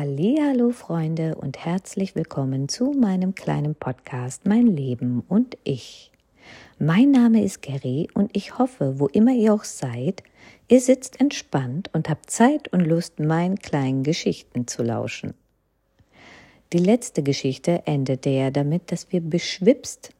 Hallo 0.00 0.70
Freunde 0.70 1.34
und 1.34 1.64
herzlich 1.64 2.14
willkommen 2.14 2.68
zu 2.68 2.92
meinem 2.92 3.34
kleinen 3.34 3.74
Podcast 3.74 4.46
Mein 4.46 4.68
Leben 4.68 5.24
und 5.26 5.58
ich. 5.64 6.12
Mein 6.78 7.10
Name 7.10 7.42
ist 7.42 7.62
Gary 7.62 8.06
und 8.14 8.30
ich 8.36 8.58
hoffe, 8.58 9.00
wo 9.00 9.08
immer 9.08 9.32
ihr 9.32 9.52
auch 9.52 9.64
seid, 9.64 10.22
ihr 10.68 10.80
sitzt 10.80 11.20
entspannt 11.20 11.90
und 11.94 12.08
habt 12.08 12.30
Zeit 12.30 12.72
und 12.72 12.82
Lust, 12.82 13.18
meinen 13.18 13.56
kleinen 13.56 14.04
Geschichten 14.04 14.68
zu 14.68 14.84
lauschen. 14.84 15.34
Die 16.72 16.78
letzte 16.78 17.24
Geschichte 17.24 17.82
endete 17.84 18.30
ja 18.30 18.52
damit, 18.52 18.92
dass 18.92 19.10
wir 19.10 19.20
beschwipst 19.20 20.10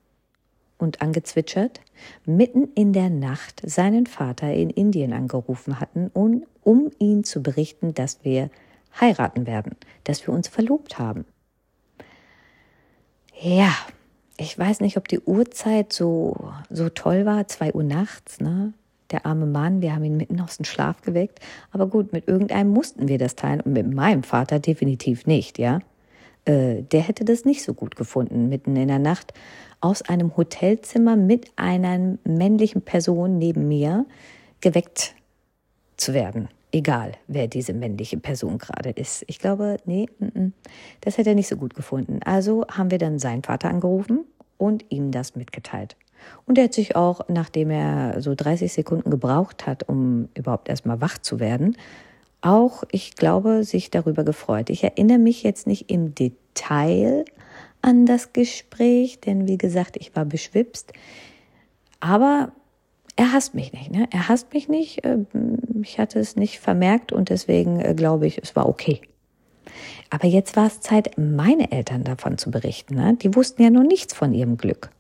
und 0.79 1.00
angezwitschert 1.02 1.82
mitten 2.26 2.66
in 2.74 2.92
der 2.92 3.10
Nacht 3.10 3.62
seinen 3.64 4.06
Vater 4.06 4.52
in 4.52 4.70
Indien 4.70 5.12
angerufen 5.12 5.79
hatten, 5.79 6.10
um, 6.14 6.45
um 6.64 6.90
ihn 6.98 7.22
zu 7.22 7.45
berichten, 7.45 7.95
dass 7.95 8.24
wir 8.24 8.50
heiraten 9.00 9.46
werden, 9.46 9.77
dass 10.05 10.27
wir 10.27 10.34
uns 10.34 10.48
verlobt 10.48 10.98
haben. 10.98 11.25
Ja, 13.41 13.73
ich 14.37 14.59
weiß 14.59 14.80
nicht, 14.80 14.97
ob 14.97 15.09
die 15.09 15.20
Uhrzeit 15.20 15.92
so, 15.92 16.52
so 16.70 16.88
toll 16.88 17.24
war, 17.24 17.47
zwei 17.48 17.73
Uhr 17.73 17.84
nachts, 17.84 18.41
ne? 18.41 18.73
Der 19.11 19.24
arme 19.24 19.47
Mann, 19.47 19.80
wir 19.80 19.95
haben 19.95 20.05
ihn 20.05 20.19
mitten 20.19 20.41
aus 20.41 20.59
dem 20.59 20.64
Schlaf 20.64 21.01
geweckt. 21.01 21.41
Aber 21.70 21.87
gut, 21.87 22.12
mit 22.12 22.28
irgendeinem 22.28 22.70
mussten 22.70 23.09
wir 23.09 23.16
das 23.16 23.37
teilen 23.37 23.62
und 23.62 23.73
mit 23.73 23.92
meinem 23.92 24.23
Vater 24.23 24.59
definitiv 24.59 25.27
nicht, 25.27 25.59
ja? 25.59 25.80
Äh, 26.45 26.83
der 26.83 27.00
hätte 27.00 27.25
das 27.25 27.45
nicht 27.45 27.62
so 27.62 27.75
gut 27.75 27.97
gefunden, 27.97 28.48
mitten 28.48 28.77
in 28.77 28.89
der 28.89 28.98
Nacht 28.98 29.33
aus 29.80 30.02
einem 30.02 30.36
Hotelzimmer 30.36 31.16
mit 31.16 31.50
einer 31.56 32.19
männlichen 32.25 32.83
Person 32.83 33.39
neben 33.39 33.69
mir 33.69 34.05
geweckt 34.61 35.14
zu 35.97 36.12
werden 36.12 36.48
egal 36.72 37.12
wer 37.27 37.48
diese 37.48 37.72
männliche 37.72 38.18
Person 38.18 38.58
gerade 38.58 38.90
ist. 38.90 39.24
Ich 39.27 39.38
glaube, 39.38 39.78
nee, 39.84 40.08
das 41.00 41.18
hätte 41.18 41.30
er 41.30 41.34
nicht 41.34 41.48
so 41.48 41.56
gut 41.56 41.74
gefunden. 41.74 42.20
Also 42.24 42.66
haben 42.68 42.91
wir 42.91 42.98
dann 42.98 43.18
seinen 43.18 43.42
Vater 43.42 43.70
angerufen 43.70 44.25
und 44.56 44.84
ihm 44.91 45.10
das 45.10 45.36
mitgeteilt. 45.36 45.97
Und 46.47 46.58
er 46.58 46.64
hat 46.64 46.75
sich 46.75 46.97
auch, 46.97 47.20
nachdem 47.28 47.70
er 47.70 48.20
so 48.20 48.34
30 48.34 48.72
Sekunden 48.72 49.10
gebraucht 49.10 49.66
hat, 49.66 49.88
um 49.88 50.28
überhaupt 50.34 50.69
erstmal 50.69 51.00
wach 51.00 51.19
zu 51.19 51.41
werden, 51.41 51.77
auch, 52.41 52.84
ich 52.92 53.14
glaube, 53.16 53.64
sich 53.64 53.91
darüber 53.91 54.25
gefreut. 54.25 54.70
Ich 54.70 54.84
erinnere 54.84 55.19
mich 55.19 55.42
jetzt 55.42 55.66
nicht 55.66 55.91
im 55.91 56.14
Detail 56.14 57.25
an 57.82 58.06
das 58.06 58.32
Gespräch, 58.32 59.20
denn 59.20 59.47
wie 59.48 59.58
gesagt, 59.58 59.97
ich 59.97 60.14
war 60.14 60.25
beschwipst. 60.25 60.92
Aber 62.00 62.53
er 63.19 63.33
hasst 63.33 63.55
mich 63.55 63.72
nicht. 63.72 63.91
Ne? 63.91 64.06
Er 64.12 64.28
hasst 64.28 64.55
mich 64.55 64.69
nicht. 64.69 65.05
Ähm, 65.05 65.27
ich 65.83 65.98
hatte 65.98 66.20
es 66.20 66.36
nicht 66.36 66.61
vermerkt 66.61 67.12
und 67.12 67.30
deswegen 67.30 67.80
äh, 67.80 67.92
glaube 67.94 68.28
ich, 68.28 68.38
es 68.38 68.55
war 68.55 68.69
okay. 68.69 69.00
Aber 70.08 70.28
jetzt 70.28 70.56
war 70.56 70.69
es 70.69 70.80
Zeit, 70.80 71.19
meine 71.19 71.72
Eltern 71.72 72.05
davon 72.05 72.38
zu 72.38 72.52
berichten. 72.52 72.94
Ne? 72.94 73.16
Die 73.20 73.34
wussten 73.34 73.62
ja 73.62 73.70
noch 73.70 73.83
nichts 73.83 74.14
von 74.14 74.33
ihrem 74.33 74.56
Glück. 74.56 74.91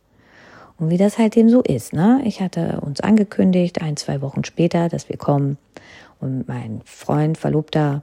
Und 0.78 0.90
wie 0.90 0.96
das 0.96 1.16
halt 1.16 1.36
eben 1.36 1.48
so 1.48 1.62
ist. 1.62 1.92
Ne? 1.92 2.20
Ich 2.24 2.40
hatte 2.40 2.80
uns 2.80 3.00
angekündigt, 3.00 3.80
ein, 3.80 3.96
zwei 3.96 4.20
Wochen 4.20 4.42
später, 4.44 4.88
dass 4.88 5.08
wir 5.08 5.16
kommen. 5.16 5.56
Und 6.18 6.48
mein 6.48 6.82
Freund, 6.84 7.38
Verlobter, 7.38 8.02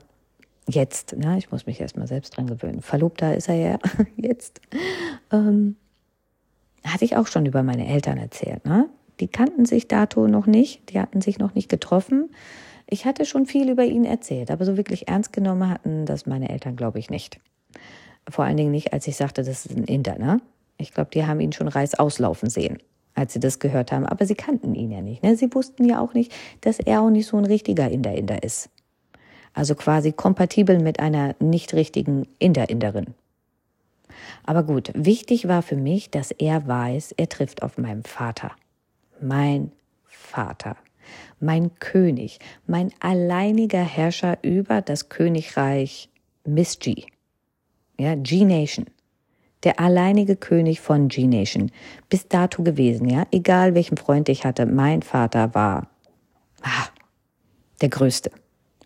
jetzt, 0.66 1.14
ne? 1.14 1.36
ich 1.36 1.52
muss 1.52 1.66
mich 1.66 1.78
erstmal 1.78 2.06
selbst 2.06 2.38
dran 2.38 2.46
gewöhnen, 2.46 2.80
Verlobter 2.80 3.36
ist 3.36 3.50
er 3.50 3.54
ja 3.56 3.78
jetzt, 4.16 4.62
ähm, 5.30 5.76
hatte 6.86 7.04
ich 7.04 7.18
auch 7.18 7.26
schon 7.26 7.44
über 7.44 7.62
meine 7.62 7.86
Eltern 7.86 8.16
erzählt. 8.16 8.64
Ne? 8.64 8.88
Die 9.20 9.28
kannten 9.28 9.64
sich 9.64 9.88
dato 9.88 10.28
noch 10.28 10.46
nicht, 10.46 10.90
die 10.90 11.00
hatten 11.00 11.20
sich 11.20 11.38
noch 11.38 11.54
nicht 11.54 11.68
getroffen. 11.68 12.30
Ich 12.86 13.04
hatte 13.04 13.24
schon 13.24 13.46
viel 13.46 13.70
über 13.70 13.84
ihn 13.84 14.04
erzählt, 14.04 14.50
aber 14.50 14.64
so 14.64 14.76
wirklich 14.76 15.08
ernst 15.08 15.32
genommen 15.32 15.68
hatten 15.68 16.06
das 16.06 16.26
meine 16.26 16.50
Eltern, 16.50 16.76
glaube 16.76 16.98
ich, 16.98 17.10
nicht. 17.10 17.40
Vor 18.28 18.44
allen 18.44 18.56
Dingen 18.56 18.70
nicht, 18.70 18.92
als 18.92 19.06
ich 19.06 19.16
sagte, 19.16 19.42
das 19.42 19.66
ist 19.66 19.76
ein 19.76 19.84
Inder, 19.84 20.18
ne? 20.18 20.40
Ich 20.78 20.92
glaube, 20.92 21.10
die 21.12 21.24
haben 21.24 21.40
ihn 21.40 21.52
schon 21.52 21.68
Reis 21.68 21.94
auslaufen 21.94 22.50
sehen, 22.50 22.78
als 23.14 23.32
sie 23.32 23.40
das 23.40 23.58
gehört 23.60 23.92
haben. 23.92 24.04
Aber 24.04 24.26
sie 24.26 24.34
kannten 24.34 24.74
ihn 24.74 24.90
ja 24.90 25.00
nicht. 25.00 25.22
Ne? 25.22 25.34
Sie 25.36 25.52
wussten 25.54 25.84
ja 25.84 26.00
auch 26.00 26.12
nicht, 26.12 26.32
dass 26.60 26.78
er 26.78 27.00
auch 27.00 27.08
nicht 27.08 27.26
so 27.26 27.38
ein 27.38 27.46
richtiger 27.46 27.90
Inder-Inder 27.90 28.42
ist. 28.42 28.68
Also 29.54 29.74
quasi 29.74 30.12
kompatibel 30.12 30.78
mit 30.80 31.00
einer 31.00 31.34
nicht 31.40 31.72
richtigen 31.72 32.28
Inder-Inderin. 32.38 33.14
Aber 34.44 34.64
gut, 34.64 34.92
wichtig 34.94 35.48
war 35.48 35.62
für 35.62 35.76
mich, 35.76 36.10
dass 36.10 36.30
er 36.30 36.68
weiß, 36.68 37.14
er 37.16 37.30
trifft 37.30 37.62
auf 37.62 37.78
meinen 37.78 38.02
Vater 38.02 38.52
mein 39.20 39.72
Vater, 40.04 40.76
mein 41.40 41.78
König, 41.78 42.38
mein 42.66 42.90
alleiniger 43.00 43.82
Herrscher 43.82 44.38
über 44.42 44.82
das 44.82 45.08
Königreich 45.08 46.10
Miss 46.44 46.78
G. 46.78 47.04
Ja, 47.98 48.14
G-Nation. 48.14 48.86
Der 49.64 49.80
alleinige 49.80 50.36
König 50.36 50.80
von 50.80 51.08
G-Nation. 51.08 51.72
Bis 52.08 52.28
dato 52.28 52.62
gewesen, 52.62 53.08
ja. 53.08 53.26
Egal 53.30 53.74
welchen 53.74 53.96
Freund 53.96 54.28
ich 54.28 54.44
hatte, 54.44 54.66
mein 54.66 55.02
Vater 55.02 55.54
war 55.54 55.88
ah, 56.62 56.86
der 57.80 57.88
Größte. 57.88 58.30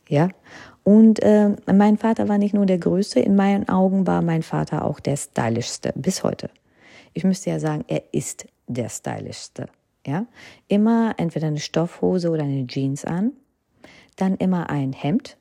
Ja. 0.09 0.29
Und 0.83 1.23
äh, 1.23 1.51
mein 1.73 1.99
Vater 1.99 2.29
war 2.29 2.39
nicht 2.39 2.55
nur 2.55 2.67
der 2.67 2.79
Größte, 2.79 3.21
in 3.21 3.37
meinen 3.37 3.69
Augen 3.69 4.07
war 4.07 4.23
mein 4.23 4.43
Vater 4.43 4.85
auch 4.85 5.01
der 5.01 5.17
stylischste 5.17 5.93
bis 5.95 6.23
heute. 6.23 6.51
Ich 7.13 7.25
müsste 7.25 7.51
ja 7.51 7.61
sagen, 7.61 7.85
er 7.89 8.03
ist 8.13 8.47
der 8.67 8.89
stylischste. 8.89 9.69
Ja, 10.07 10.27
immer 10.69 11.15
entweder 11.19 11.49
eine 11.49 11.59
Stoffhose 11.59 12.31
oder 12.31 12.45
eine 12.45 12.67
Jeans 12.67 13.05
an, 13.05 13.33
dann 14.17 14.37
immer 14.37 14.71
ein 14.71 14.93
Hemd, 14.93 15.37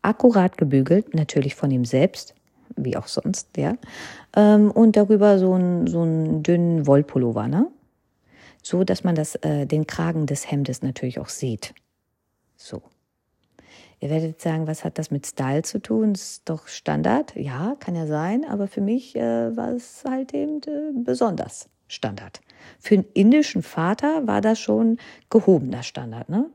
akkurat 0.00 0.56
gebügelt, 0.56 1.14
natürlich 1.14 1.54
von 1.54 1.70
ihm 1.70 1.84
selbst, 1.84 2.34
wie 2.76 2.96
auch 2.96 3.08
sonst, 3.08 3.56
ja, 3.56 3.76
ähm, 4.36 4.70
und 4.70 4.96
darüber 4.96 5.38
so 5.38 5.52
einen 5.52 5.86
so 5.86 6.00
einen 6.00 6.42
dünnen 6.42 6.86
Wollpullover, 6.86 7.46
ne, 7.46 7.66
so 8.62 8.84
dass 8.84 9.04
man 9.04 9.14
das 9.14 9.34
äh, 9.36 9.66
den 9.66 9.86
Kragen 9.86 10.26
des 10.26 10.50
Hemdes 10.50 10.82
natürlich 10.82 11.18
auch 11.18 11.28
sieht. 11.28 11.74
So. 12.56 12.82
Ihr 14.00 14.10
werdet 14.10 14.40
sagen, 14.40 14.66
was 14.68 14.84
hat 14.84 14.98
das 14.98 15.10
mit 15.10 15.26
Style 15.26 15.62
zu 15.62 15.80
tun? 15.80 16.12
Ist 16.12 16.48
doch 16.48 16.68
Standard. 16.68 17.34
Ja, 17.34 17.76
kann 17.80 17.96
ja 17.96 18.06
sein, 18.06 18.44
aber 18.44 18.68
für 18.68 18.80
mich 18.80 19.16
äh, 19.16 19.56
war 19.56 19.70
es 19.70 20.04
halt 20.08 20.32
eben 20.34 20.60
äh, 20.62 20.92
besonders 20.94 21.68
Standard. 21.88 22.40
Für 22.78 22.94
einen 22.94 23.04
indischen 23.14 23.62
Vater 23.62 24.26
war 24.26 24.40
das 24.40 24.58
schon 24.58 24.98
gehobener 25.30 25.82
Standard, 25.82 26.28
ne? 26.28 26.50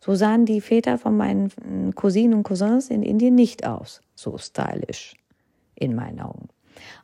So 0.00 0.14
sahen 0.14 0.44
die 0.44 0.60
Väter 0.60 0.98
von 0.98 1.16
meinen 1.16 1.94
Cousinen 1.94 2.34
und 2.34 2.42
Cousins 2.42 2.90
in 2.90 3.02
Indien 3.02 3.34
nicht 3.34 3.66
aus. 3.66 4.02
So 4.14 4.36
stylisch. 4.36 5.14
In 5.76 5.94
meinen 5.94 6.20
Augen. 6.20 6.48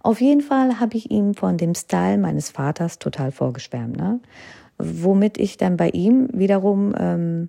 Auf 0.03 0.21
jeden 0.21 0.43
Fall 0.43 0.81
habe 0.81 0.97
ich 0.97 1.11
ihm 1.11 1.35
von 1.35 1.57
dem 1.57 1.75
Style 1.75 2.19
meines 2.19 2.51
Vaters 2.51 2.99
total 2.99 3.33
vorgeschwärmt, 3.33 3.97
ne? 3.97 4.21
Womit 4.79 5.39
ich 5.39 5.57
dann 5.57 5.77
bei 5.77 5.91
ihm 5.91 6.29
wiederum 6.33 6.95
ähm, 6.97 7.49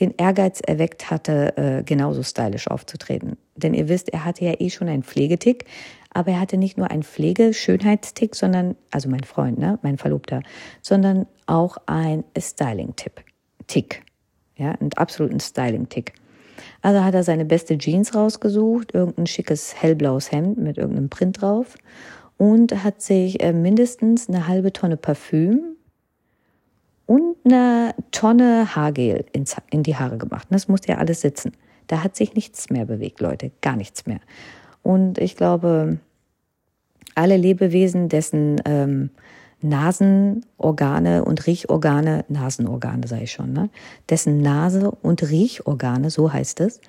den 0.00 0.14
Ehrgeiz 0.16 0.60
erweckt 0.60 1.10
hatte, 1.10 1.56
äh, 1.56 1.82
genauso 1.82 2.22
stylisch 2.22 2.68
aufzutreten. 2.68 3.36
Denn 3.56 3.74
ihr 3.74 3.88
wisst, 3.88 4.08
er 4.10 4.24
hatte 4.24 4.44
ja 4.44 4.54
eh 4.58 4.70
schon 4.70 4.88
einen 4.88 5.02
Pflegetick, 5.02 5.66
aber 6.10 6.32
er 6.32 6.40
hatte 6.40 6.56
nicht 6.56 6.78
nur 6.78 6.90
einen 6.90 7.02
Pflege-Schönheitstick, 7.02 8.34
sondern, 8.34 8.76
also 8.90 9.08
mein 9.08 9.24
Freund, 9.24 9.58
ne, 9.58 9.78
mein 9.82 9.98
Verlobter, 9.98 10.42
sondern 10.80 11.26
auch 11.46 11.76
ein 11.86 12.24
Styling-Tipp, 12.38 13.24
Tick. 13.66 14.02
Ja, 14.56 14.72
einen 14.72 14.92
absoluten 14.94 15.40
Styling-Tick. 15.40 16.12
Also 16.82 17.02
hat 17.02 17.14
er 17.14 17.24
seine 17.24 17.44
beste 17.44 17.78
Jeans 17.78 18.14
rausgesucht, 18.14 18.94
irgendein 18.94 19.26
schickes 19.26 19.74
hellblaues 19.80 20.30
Hemd 20.30 20.58
mit 20.58 20.78
irgendeinem 20.78 21.08
Print 21.08 21.40
drauf 21.40 21.76
und 22.36 22.84
hat 22.84 23.00
sich 23.00 23.42
äh, 23.42 23.52
mindestens 23.52 24.28
eine 24.28 24.48
halbe 24.48 24.72
Tonne 24.72 24.96
Parfüm 24.96 25.71
und 27.06 27.36
eine 27.44 27.94
Tonne 28.10 28.74
Haargel 28.74 29.24
in 29.70 29.82
die 29.82 29.96
Haare 29.96 30.18
gemacht. 30.18 30.46
Das 30.50 30.68
musste 30.68 30.92
ja 30.92 30.98
alles 30.98 31.20
sitzen. 31.20 31.52
Da 31.86 32.02
hat 32.02 32.16
sich 32.16 32.34
nichts 32.34 32.70
mehr 32.70 32.84
bewegt, 32.84 33.20
Leute, 33.20 33.50
gar 33.60 33.76
nichts 33.76 34.06
mehr. 34.06 34.20
Und 34.82 35.18
ich 35.18 35.36
glaube, 35.36 35.98
alle 37.14 37.36
Lebewesen, 37.36 38.08
dessen 38.08 38.60
ähm, 38.64 39.10
Nasenorgane 39.60 41.24
und 41.24 41.46
Riechorgane, 41.46 42.24
Nasenorgane 42.28 43.06
sage 43.06 43.24
ich 43.24 43.32
schon, 43.32 43.52
ne? 43.52 43.70
dessen 44.10 44.40
Nase 44.40 44.90
und 44.90 45.22
Riechorgane, 45.22 46.10
so 46.10 46.32
heißt 46.32 46.60
es, 46.60 46.80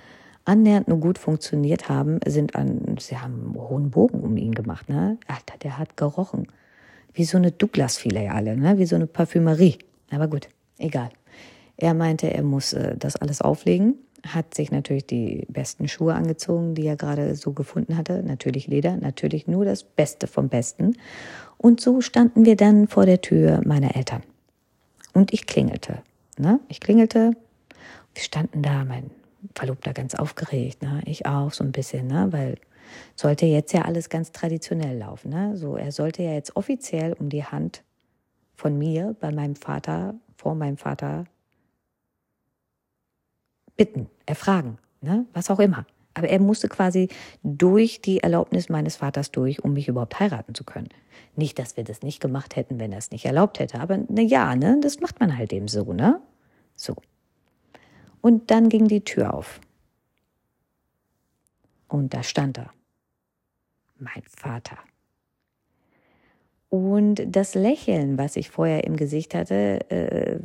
annähernd 0.46 0.88
nur 0.88 1.00
gut 1.00 1.18
funktioniert 1.18 1.90
haben, 1.90 2.20
sind 2.26 2.56
an, 2.56 2.96
sie 3.00 3.18
haben 3.18 3.34
einen 3.34 3.56
hohen 3.56 3.92
Bogen 3.92 4.22
um 4.22 4.38
ihn 4.38 4.54
gemacht, 4.54 4.90
ne? 4.90 5.18
Alter, 5.28 5.58
der 5.62 5.78
hat 5.78 5.96
gerochen. 5.96 6.48
Wie 7.14 7.26
so 7.26 7.38
eine 7.38 7.52
Douglas-Filiale, 7.52 8.58
ne? 8.58 8.78
Wie 8.78 8.86
so 8.86 8.96
eine 8.96 9.08
Parfümerie. 9.08 9.78
Aber 10.14 10.28
gut, 10.28 10.50
egal. 10.78 11.10
Er 11.78 11.94
meinte, 11.94 12.32
er 12.32 12.44
muss 12.44 12.74
äh, 12.74 12.96
das 12.98 13.16
alles 13.16 13.42
auflegen 13.42 13.96
hat 14.26 14.54
sich 14.54 14.72
natürlich 14.72 15.06
die 15.06 15.46
besten 15.50 15.88
Schuhe 15.88 16.14
angezogen, 16.14 16.76
die 16.76 16.88
er 16.88 16.96
gerade 16.96 17.36
so 17.36 17.52
gefunden 17.52 17.98
hatte. 17.98 18.24
Natürlich 18.24 18.68
Leder, 18.68 18.96
natürlich 18.96 19.48
nur 19.48 19.66
das 19.66 19.84
Beste 19.84 20.28
vom 20.28 20.50
Besten. 20.50 20.96
Und 21.58 21.82
so 21.82 22.02
standen 22.02 22.46
wir 22.46 22.56
dann 22.56 22.88
vor 22.88 23.06
der 23.06 23.22
Tür 23.22 23.62
meiner 23.66 23.96
Eltern. 23.96 24.24
Und 25.14 25.34
ich 25.34 25.46
klingelte. 25.46 26.02
Ne? 26.38 26.60
Ich 26.70 26.80
klingelte. 26.80 27.34
Wir 28.14 28.24
standen 28.24 28.62
da, 28.62 28.86
mein, 28.86 29.12
Verlobter 29.56 29.94
ganz 29.94 30.16
aufgeregt, 30.16 30.82
ne? 30.82 31.02
Ich 31.06 31.26
auch 31.26 31.52
so 31.52 31.66
ein 31.66 31.74
bisschen, 31.74 32.08
ne? 32.08 32.28
Weil 32.32 32.56
sollte 33.16 33.46
jetzt 33.46 33.74
ja 33.74 33.82
alles 33.82 34.08
ganz 34.08 34.32
traditionell 34.32 34.98
laufen, 34.98 35.32
ne? 35.32 35.58
So, 35.58 35.76
er 35.76 35.92
sollte 35.92 36.24
ja 36.24 36.32
jetzt 36.32 36.56
offiziell 36.56 37.12
um 37.12 37.28
die 37.28 37.44
Hand 37.44 37.84
von 38.56 38.78
mir 38.78 39.16
bei 39.20 39.32
meinem 39.32 39.56
Vater, 39.56 40.16
vor 40.36 40.56
meinem 40.56 40.78
Vater 40.78 41.26
bitten, 43.76 44.10
erfragen, 44.26 44.78
ne? 45.02 45.26
Was 45.34 45.50
auch 45.50 45.60
immer. 45.60 45.86
Aber 46.14 46.30
er 46.30 46.40
musste 46.40 46.70
quasi 46.70 47.10
durch 47.42 48.02
die 48.02 48.20
Erlaubnis 48.20 48.70
meines 48.70 48.98
Vaters 48.98 49.32
durch, 49.32 49.64
um 49.64 49.74
mich 49.74 49.88
überhaupt 49.88 50.20
heiraten 50.20 50.54
zu 50.54 50.64
können. 50.64 50.90
Nicht, 51.36 51.58
dass 51.58 51.76
wir 51.76 51.84
das 51.84 52.04
nicht 52.04 52.20
gemacht 52.20 52.56
hätten, 52.56 52.80
wenn 52.80 52.92
er 52.92 53.00
es 53.00 53.10
nicht 53.10 53.26
erlaubt 53.26 53.60
hätte, 53.60 53.80
aber 53.80 54.00
na 54.10 54.22
ja, 54.22 54.56
ne, 54.56 54.80
das 54.82 55.00
macht 55.00 55.20
man 55.20 55.36
halt 55.36 55.52
eben 55.54 55.68
so, 55.68 55.92
ne? 55.94 56.22
So. 56.76 56.96
Und 58.22 58.52
dann 58.52 58.70
ging 58.70 58.88
die 58.88 59.04
Tür 59.04 59.34
auf. 59.34 59.60
Und 61.88 62.14
da 62.14 62.24
stand 62.24 62.58
er. 62.58 62.72
Mein 63.98 64.24
Vater. 64.28 64.78
Und 66.74 67.22
das 67.28 67.54
Lächeln, 67.54 68.18
was 68.18 68.36
ich 68.36 68.50
vorher 68.50 68.84
im 68.86 68.96
Gesicht 68.96 69.36
hatte, 69.36 69.88
äh, 69.92 70.40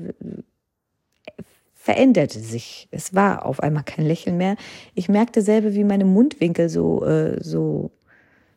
veränderte 1.72 2.38
sich. 2.38 2.86
Es 2.90 3.14
war 3.14 3.46
auf 3.46 3.60
einmal 3.60 3.82
kein 3.84 4.04
Lächeln 4.04 4.36
mehr. 4.36 4.56
Ich 4.94 5.08
merkte 5.08 5.40
selber, 5.40 5.72
wie 5.72 5.84
meine 5.84 6.04
Mundwinkel 6.04 6.68
so, 6.68 7.02
äh, 7.02 7.42
so 7.42 7.92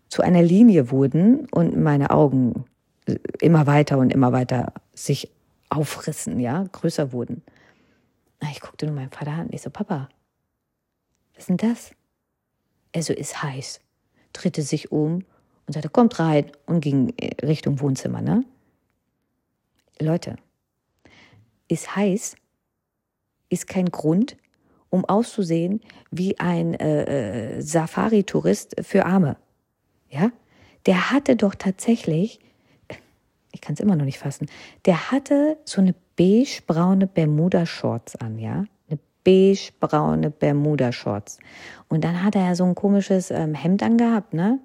zu 0.10 0.22
einer 0.22 0.44
Linie 0.44 0.92
wurden 0.92 1.48
und 1.50 1.78
meine 1.82 2.10
Augen 2.10 2.66
äh, 3.06 3.16
immer 3.40 3.68
weiter 3.68 4.00
und 4.00 4.12
immer 4.12 4.34
weiter 4.34 4.74
sich 4.94 5.32
aufrissen, 5.70 6.42
ja, 6.42 6.66
größer 6.74 7.14
wurden. 7.14 7.42
Ich 8.52 8.60
guckte 8.60 8.86
nur 8.86 8.96
meinen 8.96 9.12
Vater 9.12 9.32
an 9.32 9.46
und 9.46 9.54
ich 9.54 9.62
so, 9.62 9.70
Papa, 9.70 10.10
was 11.36 11.44
ist 11.44 11.48
denn 11.48 11.56
das? 11.56 11.92
Er 12.92 13.02
so, 13.02 13.14
ist 13.14 13.42
heiß, 13.42 13.80
drehte 14.34 14.62
sich 14.62 14.92
um 14.92 15.24
und 15.72 15.76
sagte, 15.76 15.88
kommt 15.88 16.20
rein 16.20 16.52
und 16.66 16.82
ging 16.82 17.14
Richtung 17.42 17.80
Wohnzimmer, 17.80 18.22
ne? 18.22 18.44
Leute, 20.02 20.36
ist 21.70 21.96
heiß, 21.96 22.36
ist 23.48 23.68
kein 23.68 23.86
Grund, 23.86 24.36
um 24.90 25.06
auszusehen 25.06 25.80
wie 26.10 26.38
ein 26.40 26.74
äh, 26.74 27.60
äh 27.60 27.62
Safari-Tourist 27.62 28.76
für 28.82 29.06
Arme. 29.06 29.38
Ja? 30.10 30.34
Der 30.88 31.10
hatte 31.10 31.38
doch 31.38 31.56
tatsächlich, 31.56 32.42
ich 33.54 33.62
kann 33.62 33.76
es 33.76 33.80
immer 33.80 33.96
noch 33.96 34.04
nicht 34.04 34.20
fassen, 34.20 34.48
der 34.86 35.10
hatte 35.10 35.58
so 35.64 35.80
eine 35.80 35.96
beige-braune 36.18 37.08
Bermuda-Shorts 37.08 38.18
an, 38.18 38.40
ja? 38.40 38.66
Eine 38.90 39.00
beige-braune 39.24 40.32
Bermuda-Shorts. 40.32 41.40
Und 41.88 42.04
dann 42.04 42.22
hat 42.22 42.36
er 42.36 42.48
ja 42.48 42.56
so 42.56 42.66
ein 42.66 42.76
komisches 42.76 43.32
ähm, 43.32 43.54
Hemd 43.54 43.84
angehabt, 43.84 44.34
ne? 44.34 44.60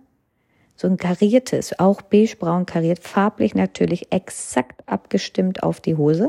So 0.77 0.87
ein 0.87 0.99
kariertes, 0.99 1.79
auch 1.79 2.03
beige-braun 2.03 2.67
kariert, 2.67 2.99
farblich 3.01 3.55
natürlich 3.55 4.13
exakt 4.13 4.83
abgestimmt 4.87 5.63
auf 5.63 5.81
die 5.81 5.97
Hose. 5.97 6.29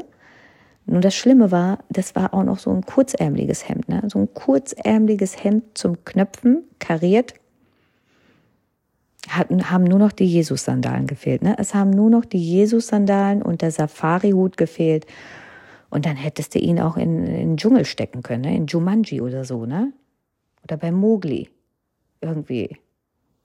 Nur 0.85 1.01
das 1.01 1.15
Schlimme 1.15 1.51
war, 1.51 1.79
das 1.89 2.15
war 2.15 2.33
auch 2.33 2.44
noch 2.44 2.59
so 2.59 2.71
ein 2.71 2.85
kurzärmeliges 2.85 3.67
Hemd, 3.67 3.89
ne? 3.89 4.03
So 4.07 4.19
ein 4.19 4.33
kurzärmeliges 4.33 5.44
Hemd 5.44 5.77
zum 5.77 6.05
Knöpfen, 6.05 6.63
kariert, 6.79 7.33
hatten, 9.27 9.69
haben 9.69 9.83
nur 9.83 9.99
noch 9.99 10.11
die 10.11 10.25
Jesus-Sandalen 10.25 11.07
gefehlt. 11.07 11.41
Ne? 11.41 11.55
Es 11.59 11.73
haben 11.73 11.89
nur 11.89 12.09
noch 12.09 12.25
die 12.25 12.39
Jesus-Sandalen 12.39 13.41
und 13.41 13.61
der 13.61 13.71
Safari-Hut 13.71 14.57
gefehlt. 14.57 15.05
Und 15.89 16.05
dann 16.05 16.15
hättest 16.15 16.55
du 16.55 16.59
ihn 16.59 16.79
auch 16.79 16.97
in, 16.97 17.25
in 17.25 17.35
den 17.35 17.57
Dschungel 17.57 17.85
stecken 17.85 18.23
können, 18.23 18.41
ne? 18.41 18.55
in 18.55 18.67
Jumanji 18.67 19.21
oder 19.21 19.45
so, 19.45 19.65
ne? 19.65 19.94
Oder 20.63 20.77
bei 20.77 20.91
Mowgli. 20.91 21.49
Irgendwie 22.19 22.77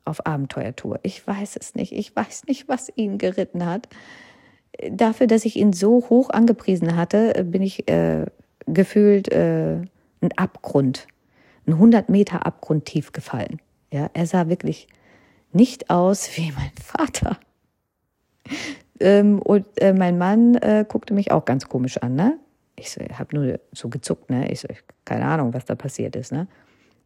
auf 0.04 0.26
Abenteuertour. 0.26 1.00
Ich 1.02 1.26
weiß 1.26 1.56
es 1.56 1.74
nicht. 1.74 1.92
Ich 1.92 2.14
weiß 2.14 2.44
nicht, 2.46 2.68
was 2.68 2.90
ihn 2.96 3.18
geritten 3.18 3.64
hat. 3.66 3.88
Dafür, 4.90 5.26
dass 5.26 5.44
ich 5.44 5.56
ihn 5.56 5.72
so 5.72 6.08
hoch 6.08 6.30
angepriesen 6.30 6.96
hatte, 6.96 7.44
bin 7.44 7.62
ich 7.62 7.88
äh, 7.88 8.26
gefühlt 8.66 9.30
äh, 9.30 9.76
ein 10.20 10.32
Abgrund, 10.36 11.06
ein 11.66 11.74
100 11.74 12.08
Meter 12.08 12.46
Abgrund 12.46 12.86
tief 12.86 13.12
gefallen. 13.12 13.60
Ja, 13.92 14.10
er 14.14 14.26
sah 14.26 14.48
wirklich 14.48 14.88
nicht 15.52 15.90
aus 15.90 16.28
wie 16.36 16.52
mein 16.52 16.72
Vater. 16.82 17.38
Ähm, 19.00 19.40
und 19.40 19.66
äh, 19.80 19.92
mein 19.92 20.18
Mann 20.18 20.54
äh, 20.56 20.84
guckte 20.88 21.14
mich 21.14 21.30
auch 21.30 21.44
ganz 21.44 21.68
komisch 21.68 21.98
an, 21.98 22.14
ne? 22.14 22.38
Ich 22.76 22.90
so, 22.90 23.00
habe 23.12 23.36
nur 23.36 23.60
so 23.72 23.88
gezuckt, 23.88 24.30
ne? 24.30 24.50
Ich 24.50 24.60
so, 24.60 24.68
keine 25.04 25.26
Ahnung, 25.26 25.54
was 25.54 25.64
da 25.64 25.74
passiert 25.74 26.16
ist, 26.16 26.32
ne? 26.32 26.48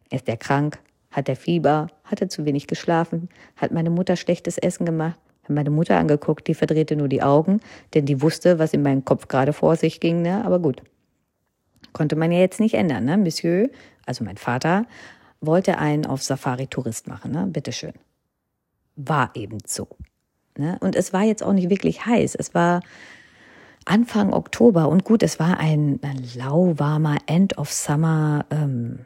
Ist 0.09 0.27
der 0.27 0.37
krank? 0.37 0.79
Hat 1.17 1.27
der 1.27 1.35
Fieber? 1.35 1.87
Hat 2.03 2.21
er 2.21 2.29
zu 2.29 2.45
wenig 2.45 2.67
geschlafen? 2.67 3.29
Hat 3.55 3.71
meine 3.71 3.89
Mutter 3.89 4.15
schlechtes 4.15 4.57
Essen 4.57 4.85
gemacht? 4.85 5.19
Hat 5.43 5.49
meine 5.49 5.71
Mutter 5.71 5.97
angeguckt, 5.97 6.47
die 6.47 6.53
verdrehte 6.53 6.95
nur 6.95 7.07
die 7.07 7.23
Augen, 7.23 7.59
denn 7.93 8.05
die 8.05 8.21
wusste, 8.21 8.59
was 8.59 8.73
in 8.73 8.83
meinem 8.83 9.03
Kopf 9.03 9.27
gerade 9.27 9.51
vor 9.51 9.75
sich 9.75 9.99
ging, 9.99 10.21
ne? 10.21 10.45
Aber 10.45 10.59
gut. 10.59 10.83
Konnte 11.91 12.15
man 12.15 12.31
ja 12.31 12.39
jetzt 12.39 12.59
nicht 12.59 12.75
ändern, 12.75 13.05
ne? 13.05 13.17
Monsieur, 13.17 13.69
also 14.05 14.23
mein 14.23 14.37
Vater, 14.37 14.85
wollte 15.41 15.79
einen 15.79 16.05
auf 16.05 16.21
Safari-Tourist 16.21 17.07
machen, 17.07 17.31
ne? 17.31 17.47
Bitteschön 17.47 17.93
war 18.97 19.31
eben 19.35 19.59
so. 19.65 19.87
Ne? 20.57 20.77
Und 20.81 20.95
es 20.95 21.13
war 21.13 21.23
jetzt 21.23 21.43
auch 21.43 21.53
nicht 21.53 21.69
wirklich 21.69 22.05
heiß. 22.05 22.35
Es 22.35 22.53
war 22.53 22.81
Anfang 23.85 24.33
Oktober 24.33 24.89
und 24.89 25.05
gut, 25.05 25.23
es 25.23 25.39
war 25.39 25.59
ein, 25.59 25.99
ein 26.01 26.21
lauwarmer 26.35 27.17
End 27.27 27.57
of 27.57 27.71
Summer, 27.71 28.45
ähm, 28.49 28.99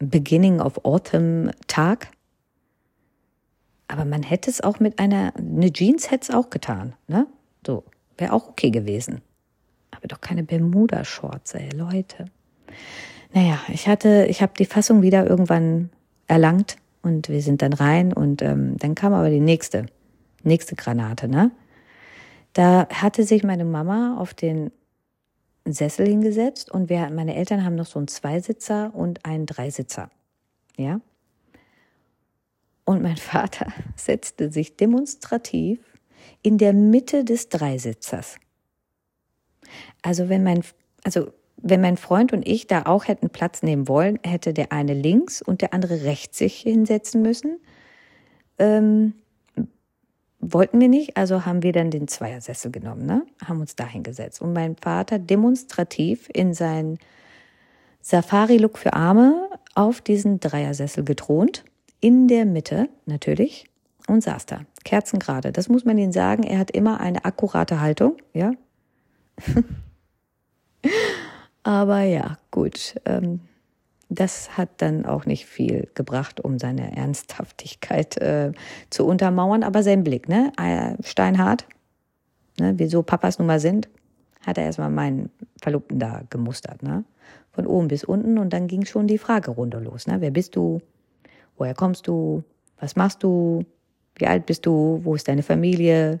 Beginning 0.00 0.60
of 0.60 0.84
Autumn 0.84 1.50
Tag. 1.66 2.08
Aber 3.86 4.04
man 4.04 4.22
hätte 4.22 4.50
es 4.50 4.60
auch 4.60 4.80
mit 4.80 4.98
einer, 4.98 5.32
eine 5.36 5.72
Jeans 5.72 6.10
hätte 6.10 6.30
es 6.30 6.34
auch 6.34 6.50
getan, 6.50 6.94
ne? 7.06 7.26
So, 7.66 7.84
wäre 8.16 8.32
auch 8.32 8.48
okay 8.48 8.70
gewesen. 8.70 9.20
Aber 9.90 10.08
doch 10.08 10.20
keine 10.20 10.42
Bermuda-Shorts, 10.42 11.54
ey, 11.54 11.70
Leute. 11.70 12.26
Naja, 13.32 13.58
ich 13.68 13.86
hatte, 13.88 14.26
ich 14.28 14.42
habe 14.42 14.52
die 14.58 14.64
Fassung 14.64 15.02
wieder 15.02 15.26
irgendwann 15.26 15.90
erlangt 16.26 16.76
und 17.02 17.28
wir 17.28 17.42
sind 17.42 17.62
dann 17.62 17.72
rein 17.72 18.12
und 18.12 18.42
ähm, 18.42 18.76
dann 18.78 18.94
kam 18.94 19.12
aber 19.12 19.30
die 19.30 19.40
nächste, 19.40 19.86
nächste 20.42 20.76
Granate, 20.76 21.28
ne? 21.28 21.50
Da 22.52 22.88
hatte 22.88 23.24
sich 23.24 23.44
meine 23.44 23.64
Mama 23.64 24.16
auf 24.18 24.34
den 24.34 24.72
Sessel 25.66 26.06
hingesetzt 26.06 26.70
und 26.70 26.88
wir, 26.88 27.10
meine 27.10 27.36
Eltern 27.36 27.64
haben 27.64 27.74
noch 27.74 27.86
so 27.86 27.98
einen 27.98 28.08
Zweisitzer 28.08 28.94
und 28.94 29.24
einen 29.24 29.46
Dreisitzer, 29.46 30.10
ja? 30.76 31.00
Und 32.84 33.02
mein 33.02 33.16
Vater 33.18 33.72
setzte 33.96 34.50
sich 34.50 34.76
demonstrativ 34.76 35.78
in 36.42 36.58
der 36.58 36.72
Mitte 36.72 37.24
des 37.24 37.48
Dreisitzers. 37.48 38.36
Also 40.02 40.28
wenn 40.28 40.42
mein, 40.42 40.64
also 41.04 41.32
wenn 41.56 41.80
mein 41.80 41.96
Freund 41.96 42.32
und 42.32 42.46
ich 42.48 42.66
da 42.66 42.86
auch 42.86 43.06
hätten 43.06 43.30
Platz 43.30 43.62
nehmen 43.62 43.86
wollen, 43.86 44.18
hätte 44.24 44.54
der 44.54 44.72
eine 44.72 44.94
links 44.94 45.42
und 45.42 45.60
der 45.60 45.74
andere 45.74 46.04
rechts 46.04 46.38
sich 46.38 46.60
hinsetzen 46.60 47.22
müssen. 47.22 47.60
Ähm, 48.58 49.14
wollten 50.40 50.80
wir 50.80 50.88
nicht, 50.88 51.16
also 51.16 51.44
haben 51.44 51.62
wir 51.62 51.72
dann 51.72 51.90
den 51.90 52.08
Zweiersessel 52.08 52.70
genommen, 52.70 53.06
ne? 53.06 53.26
haben 53.44 53.60
uns 53.60 53.76
da 53.76 53.86
hingesetzt. 53.86 54.40
Und 54.40 54.52
mein 54.52 54.76
Vater 54.76 55.18
demonstrativ 55.18 56.28
in 56.32 56.54
seinen 56.54 56.98
Safari-Look 58.00 58.78
für 58.78 58.94
Arme 58.94 59.50
auf 59.74 60.00
diesen 60.00 60.40
Dreiersessel 60.40 61.04
getront, 61.04 61.64
in 62.00 62.28
der 62.28 62.46
Mitte 62.46 62.88
natürlich, 63.04 63.66
und 64.06 64.22
saß 64.22 64.46
da, 64.46 64.62
kerzengerade. 64.84 65.52
Das 65.52 65.68
muss 65.68 65.84
man 65.84 65.98
Ihnen 65.98 66.12
sagen, 66.12 66.42
er 66.42 66.58
hat 66.58 66.70
immer 66.70 67.00
eine 67.00 67.24
akkurate 67.24 67.80
Haltung, 67.80 68.16
ja. 68.32 68.52
Aber 71.62 72.00
ja, 72.00 72.38
gut. 72.50 72.94
Ähm, 73.04 73.40
das 74.10 74.56
hat 74.58 74.68
dann 74.78 75.06
auch 75.06 75.24
nicht 75.24 75.46
viel 75.46 75.88
gebracht, 75.94 76.40
um 76.40 76.58
seine 76.58 76.96
Ernsthaftigkeit 76.96 78.16
äh, 78.18 78.52
zu 78.90 79.06
untermauern. 79.06 79.62
Aber 79.62 79.82
sein 79.82 80.02
Blick, 80.02 80.28
ne? 80.28 80.52
Äh, 80.58 81.00
steinhart, 81.02 81.66
ne? 82.58 82.74
wieso 82.76 83.02
Papas 83.02 83.38
nun 83.38 83.46
mal 83.46 83.60
sind, 83.60 83.88
hat 84.44 84.58
er 84.58 84.64
erstmal 84.64 84.90
meinen 84.90 85.30
Verlobten 85.62 86.00
da 86.00 86.22
gemustert, 86.28 86.82
ne? 86.82 87.04
Von 87.52 87.66
oben 87.66 87.88
bis 87.88 88.04
unten 88.04 88.38
und 88.38 88.52
dann 88.52 88.66
ging 88.66 88.84
schon 88.84 89.06
die 89.06 89.18
Fragerunde 89.18 89.78
los, 89.78 90.08
ne? 90.08 90.20
Wer 90.20 90.32
bist 90.32 90.56
du? 90.56 90.80
Woher 91.56 91.74
kommst 91.74 92.08
du? 92.08 92.42
Was 92.80 92.96
machst 92.96 93.22
du? 93.22 93.64
Wie 94.16 94.26
alt 94.26 94.46
bist 94.46 94.66
du? 94.66 95.00
Wo 95.04 95.14
ist 95.14 95.28
deine 95.28 95.44
Familie? 95.44 96.18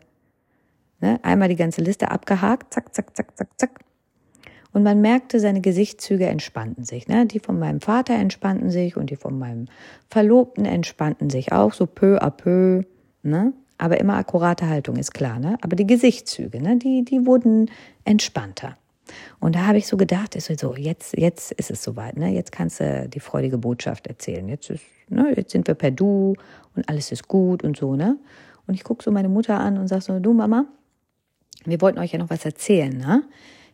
Ne? 1.00 1.18
Einmal 1.22 1.48
die 1.48 1.56
ganze 1.56 1.80
Liste 1.80 2.10
abgehakt, 2.10 2.72
zack, 2.72 2.94
zack, 2.94 3.16
zack, 3.16 3.36
zack, 3.36 3.48
zack. 3.58 3.80
Und 4.72 4.82
man 4.82 5.00
merkte, 5.00 5.40
seine 5.40 5.60
Gesichtszüge 5.60 6.26
entspannten 6.26 6.84
sich. 6.84 7.08
Ne? 7.08 7.26
Die 7.26 7.40
von 7.40 7.58
meinem 7.58 7.80
Vater 7.80 8.14
entspannten 8.14 8.70
sich 8.70 8.96
und 8.96 9.10
die 9.10 9.16
von 9.16 9.38
meinem 9.38 9.66
Verlobten 10.08 10.64
entspannten 10.64 11.28
sich 11.28 11.52
auch 11.52 11.72
so 11.72 11.86
peu 11.86 12.18
à 12.22 12.30
peu. 12.30 12.84
Ne? 13.22 13.52
Aber 13.78 13.98
immer 13.98 14.14
akkurate 14.14 14.68
Haltung 14.68 14.96
ist 14.96 15.12
klar. 15.12 15.38
Ne? 15.40 15.58
Aber 15.62 15.74
die 15.74 15.86
Gesichtszüge, 15.86 16.62
ne? 16.62 16.76
die, 16.76 17.04
die 17.04 17.26
wurden 17.26 17.70
entspannter. 18.04 18.76
Und 19.40 19.54
da 19.56 19.66
habe 19.66 19.78
ich 19.78 19.86
so 19.86 19.96
gedacht, 19.96 20.36
ist 20.36 20.46
so, 20.60 20.76
jetzt, 20.76 21.16
jetzt 21.16 21.52
ist 21.52 21.70
es 21.70 21.82
soweit, 21.82 22.16
ne? 22.16 22.28
Jetzt 22.28 22.52
kannst 22.52 22.80
du 22.80 23.08
die 23.08 23.20
freudige 23.20 23.58
Botschaft 23.58 24.06
erzählen. 24.06 24.48
Jetzt 24.48 24.70
ist, 24.70 24.84
ne, 25.08 25.32
jetzt 25.36 25.52
sind 25.52 25.66
wir 25.66 25.74
per 25.74 25.90
Du 25.90 26.34
und 26.76 26.88
alles 26.88 27.12
ist 27.12 27.28
gut 27.28 27.64
und 27.64 27.76
so, 27.76 27.96
ne? 27.96 28.18
Und 28.66 28.74
ich 28.74 28.84
gucke 28.84 29.02
so 29.02 29.10
meine 29.10 29.28
Mutter 29.28 29.58
an 29.58 29.78
und 29.78 29.88
sage 29.88 30.02
so, 30.02 30.18
du 30.20 30.32
Mama, 30.32 30.66
wir 31.64 31.80
wollten 31.80 31.98
euch 31.98 32.12
ja 32.12 32.18
noch 32.18 32.30
was 32.30 32.44
erzählen, 32.44 32.96
ne? 32.96 33.24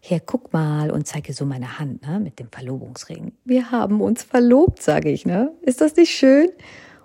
Hier, 0.09 0.21
guck 0.21 0.53
mal 0.53 0.93
und 0.93 1.09
zeige 1.09 1.33
so 1.33 1.45
meine 1.45 1.81
Hand, 1.81 2.07
ne, 2.07 2.21
mit 2.21 2.39
dem 2.39 2.49
Verlobungsring. 2.49 3.33
Wir 3.45 3.73
haben 3.73 4.01
uns 4.01 4.23
verlobt, 4.23 4.81
sage 4.81 5.11
ich, 5.11 5.27
ne? 5.27 5.53
Ist 5.63 5.81
das 5.81 5.97
nicht 5.97 6.15
schön? 6.15 6.49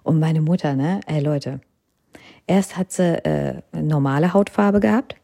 Und 0.04 0.20
meine 0.20 0.40
Mutter, 0.40 0.76
ne, 0.76 1.00
ey 1.08 1.20
Leute, 1.20 1.62
erst 2.46 2.78
hat 2.78 2.92
sie 2.92 3.26
äh, 3.26 3.64
normale 3.74 4.36
Hautfarbe 4.36 4.80
gehabt, 4.80 5.16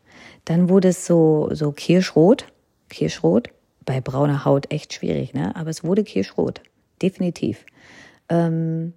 dann 0.46 0.70
wurde 0.70 0.88
es 0.88 1.06
so, 1.06 1.50
so 1.52 1.72
kirschrot, 1.72 2.48
kirschrot, 2.90 3.50
bei 3.86 4.02
brauner 4.02 4.44
Haut 4.44 4.74
echt 4.74 4.94
schwierig, 4.94 5.36
ne? 5.36 5.56
Aber 5.56 5.70
es 5.70 5.84
wurde 5.84 6.04
kirschrot, 6.04 6.64
definitiv. 7.04 7.64
Ähm, 8.28 8.94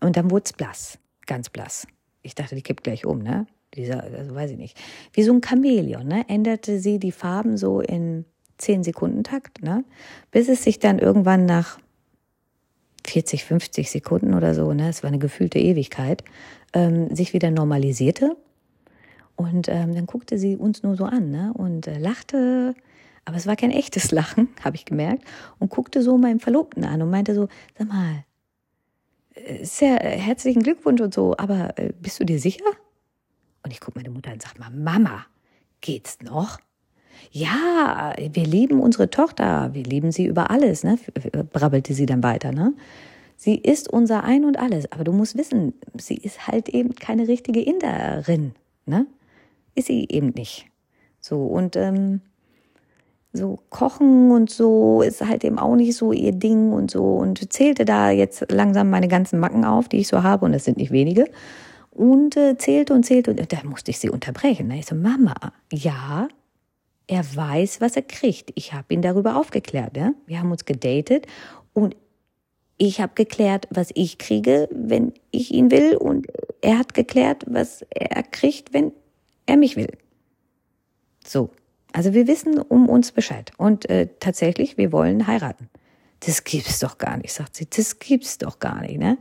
und 0.00 0.16
dann 0.16 0.32
wurde 0.32 0.46
es 0.46 0.52
blass, 0.52 0.98
ganz 1.26 1.48
blass. 1.48 1.86
Ich 2.22 2.34
dachte, 2.34 2.56
die 2.56 2.62
kippt 2.62 2.82
gleich 2.82 3.06
um, 3.06 3.20
ne? 3.20 3.46
Dieser, 3.76 4.02
also 4.02 4.34
weiß 4.34 4.50
ich 4.52 4.58
nicht. 4.58 4.78
Wie 5.12 5.22
so 5.22 5.32
ein 5.32 5.42
Chamäleon, 5.42 6.06
ne? 6.06 6.24
Änderte 6.28 6.80
sie 6.80 6.98
die 6.98 7.12
Farben 7.12 7.56
so 7.56 7.80
in 7.80 8.24
10 8.58 8.84
Sekunden 8.84 9.24
Takt, 9.24 9.62
ne? 9.62 9.84
Bis 10.30 10.48
es 10.48 10.64
sich 10.64 10.78
dann 10.78 10.98
irgendwann 10.98 11.46
nach 11.46 11.78
40, 13.06 13.44
50 13.44 13.90
Sekunden 13.90 14.34
oder 14.34 14.54
so, 14.54 14.72
ne? 14.72 14.88
Es 14.88 15.02
war 15.02 15.08
eine 15.08 15.18
gefühlte 15.18 15.58
Ewigkeit, 15.58 16.24
ähm, 16.72 17.14
sich 17.14 17.32
wieder 17.32 17.50
normalisierte. 17.50 18.36
Und 19.36 19.68
ähm, 19.68 19.94
dann 19.94 20.06
guckte 20.06 20.38
sie 20.38 20.56
uns 20.56 20.82
nur 20.82 20.96
so 20.96 21.04
an, 21.04 21.30
ne? 21.30 21.52
Und 21.54 21.86
äh, 21.86 21.98
lachte, 21.98 22.74
aber 23.24 23.36
es 23.36 23.46
war 23.46 23.56
kein 23.56 23.70
echtes 23.70 24.10
Lachen, 24.12 24.48
habe 24.64 24.76
ich 24.76 24.84
gemerkt, 24.84 25.24
und 25.58 25.70
guckte 25.70 26.02
so 26.02 26.16
meinen 26.16 26.40
Verlobten 26.40 26.84
an 26.84 27.02
und 27.02 27.10
meinte 27.10 27.34
so, 27.34 27.48
sag 27.78 27.88
mal, 27.88 28.24
sehr 29.62 30.02
äh, 30.04 30.18
herzlichen 30.18 30.62
Glückwunsch 30.62 31.00
und 31.00 31.14
so, 31.14 31.36
aber 31.36 31.78
äh, 31.78 31.92
bist 32.00 32.20
du 32.20 32.24
dir 32.24 32.38
sicher? 32.38 32.64
Und 33.66 33.72
ich 33.72 33.80
gucke 33.80 33.98
meine 33.98 34.10
Mutter 34.10 34.32
und 34.32 34.40
sage 34.40 34.60
mal, 34.60 34.70
Mama, 34.70 35.26
geht's 35.80 36.18
noch? 36.22 36.58
Ja, 37.32 38.14
wir 38.16 38.44
lieben 38.44 38.78
unsere 38.78 39.10
Tochter, 39.10 39.70
wir 39.74 39.82
lieben 39.82 40.12
sie 40.12 40.24
über 40.24 40.52
alles, 40.52 40.84
ne? 40.84 41.00
brabbelte 41.52 41.92
sie 41.92 42.06
dann 42.06 42.22
weiter. 42.22 42.52
Ne? 42.52 42.74
Sie 43.36 43.56
ist 43.56 43.92
unser 43.92 44.22
Ein 44.22 44.44
und 44.44 44.56
alles, 44.56 44.92
aber 44.92 45.02
du 45.02 45.10
musst 45.12 45.36
wissen, 45.36 45.74
sie 45.98 46.14
ist 46.14 46.46
halt 46.46 46.68
eben 46.68 46.94
keine 46.94 47.26
richtige 47.26 47.60
Inderin. 47.60 48.52
Ne? 48.84 49.08
Ist 49.74 49.88
sie 49.88 50.06
eben 50.10 50.28
nicht. 50.28 50.66
So, 51.20 51.44
und 51.44 51.74
ähm, 51.74 52.20
so 53.32 53.58
Kochen 53.68 54.30
und 54.30 54.48
so 54.48 55.02
ist 55.02 55.26
halt 55.26 55.42
eben 55.42 55.58
auch 55.58 55.74
nicht 55.74 55.96
so 55.96 56.12
ihr 56.12 56.30
Ding 56.30 56.70
und 56.70 56.92
so 56.92 57.16
und 57.16 57.52
zählte 57.52 57.84
da 57.84 58.12
jetzt 58.12 58.48
langsam 58.52 58.90
meine 58.90 59.08
ganzen 59.08 59.40
Macken 59.40 59.64
auf, 59.64 59.88
die 59.88 59.96
ich 59.96 60.06
so 60.06 60.22
habe 60.22 60.44
und 60.44 60.52
das 60.52 60.64
sind 60.64 60.76
nicht 60.76 60.92
wenige 60.92 61.24
und 61.96 62.36
äh, 62.36 62.58
zählte 62.58 62.92
und 62.92 63.04
zählte 63.04 63.30
und 63.30 63.52
da 63.52 63.64
musste 63.64 63.90
ich 63.90 63.98
sie 63.98 64.10
unterbrechen. 64.10 64.70
Ich 64.70 64.86
so, 64.86 64.94
Mama, 64.94 65.34
ja, 65.72 66.28
er 67.06 67.36
weiß, 67.36 67.80
was 67.80 67.96
er 67.96 68.02
kriegt. 68.02 68.52
Ich 68.54 68.72
habe 68.72 68.92
ihn 68.92 69.02
darüber 69.02 69.36
aufgeklärt. 69.36 69.96
Ja? 69.96 70.12
Wir 70.26 70.40
haben 70.40 70.50
uns 70.50 70.64
gedatet 70.64 71.26
und 71.72 71.96
ich 72.78 73.00
habe 73.00 73.14
geklärt, 73.14 73.68
was 73.70 73.90
ich 73.94 74.18
kriege, 74.18 74.68
wenn 74.70 75.14
ich 75.30 75.52
ihn 75.52 75.70
will 75.70 75.96
und 75.96 76.26
er 76.60 76.78
hat 76.78 76.92
geklärt, 76.92 77.44
was 77.46 77.82
er 77.90 78.22
kriegt, 78.22 78.74
wenn 78.74 78.92
er 79.46 79.56
mich 79.56 79.76
will. 79.76 79.92
So, 81.24 81.50
also 81.92 82.12
wir 82.12 82.26
wissen 82.26 82.58
um 82.58 82.88
uns 82.90 83.12
Bescheid. 83.12 83.52
Und 83.56 83.88
äh, 83.88 84.08
tatsächlich, 84.20 84.76
wir 84.76 84.92
wollen 84.92 85.26
heiraten. 85.26 85.70
Das 86.20 86.44
gibt's 86.44 86.80
doch 86.80 86.98
gar 86.98 87.16
nicht, 87.16 87.32
sagt 87.32 87.56
sie. 87.56 87.66
Das 87.70 87.98
gibt's 87.98 88.36
doch 88.36 88.58
gar 88.58 88.82
nicht, 88.82 88.98
ne? 88.98 89.16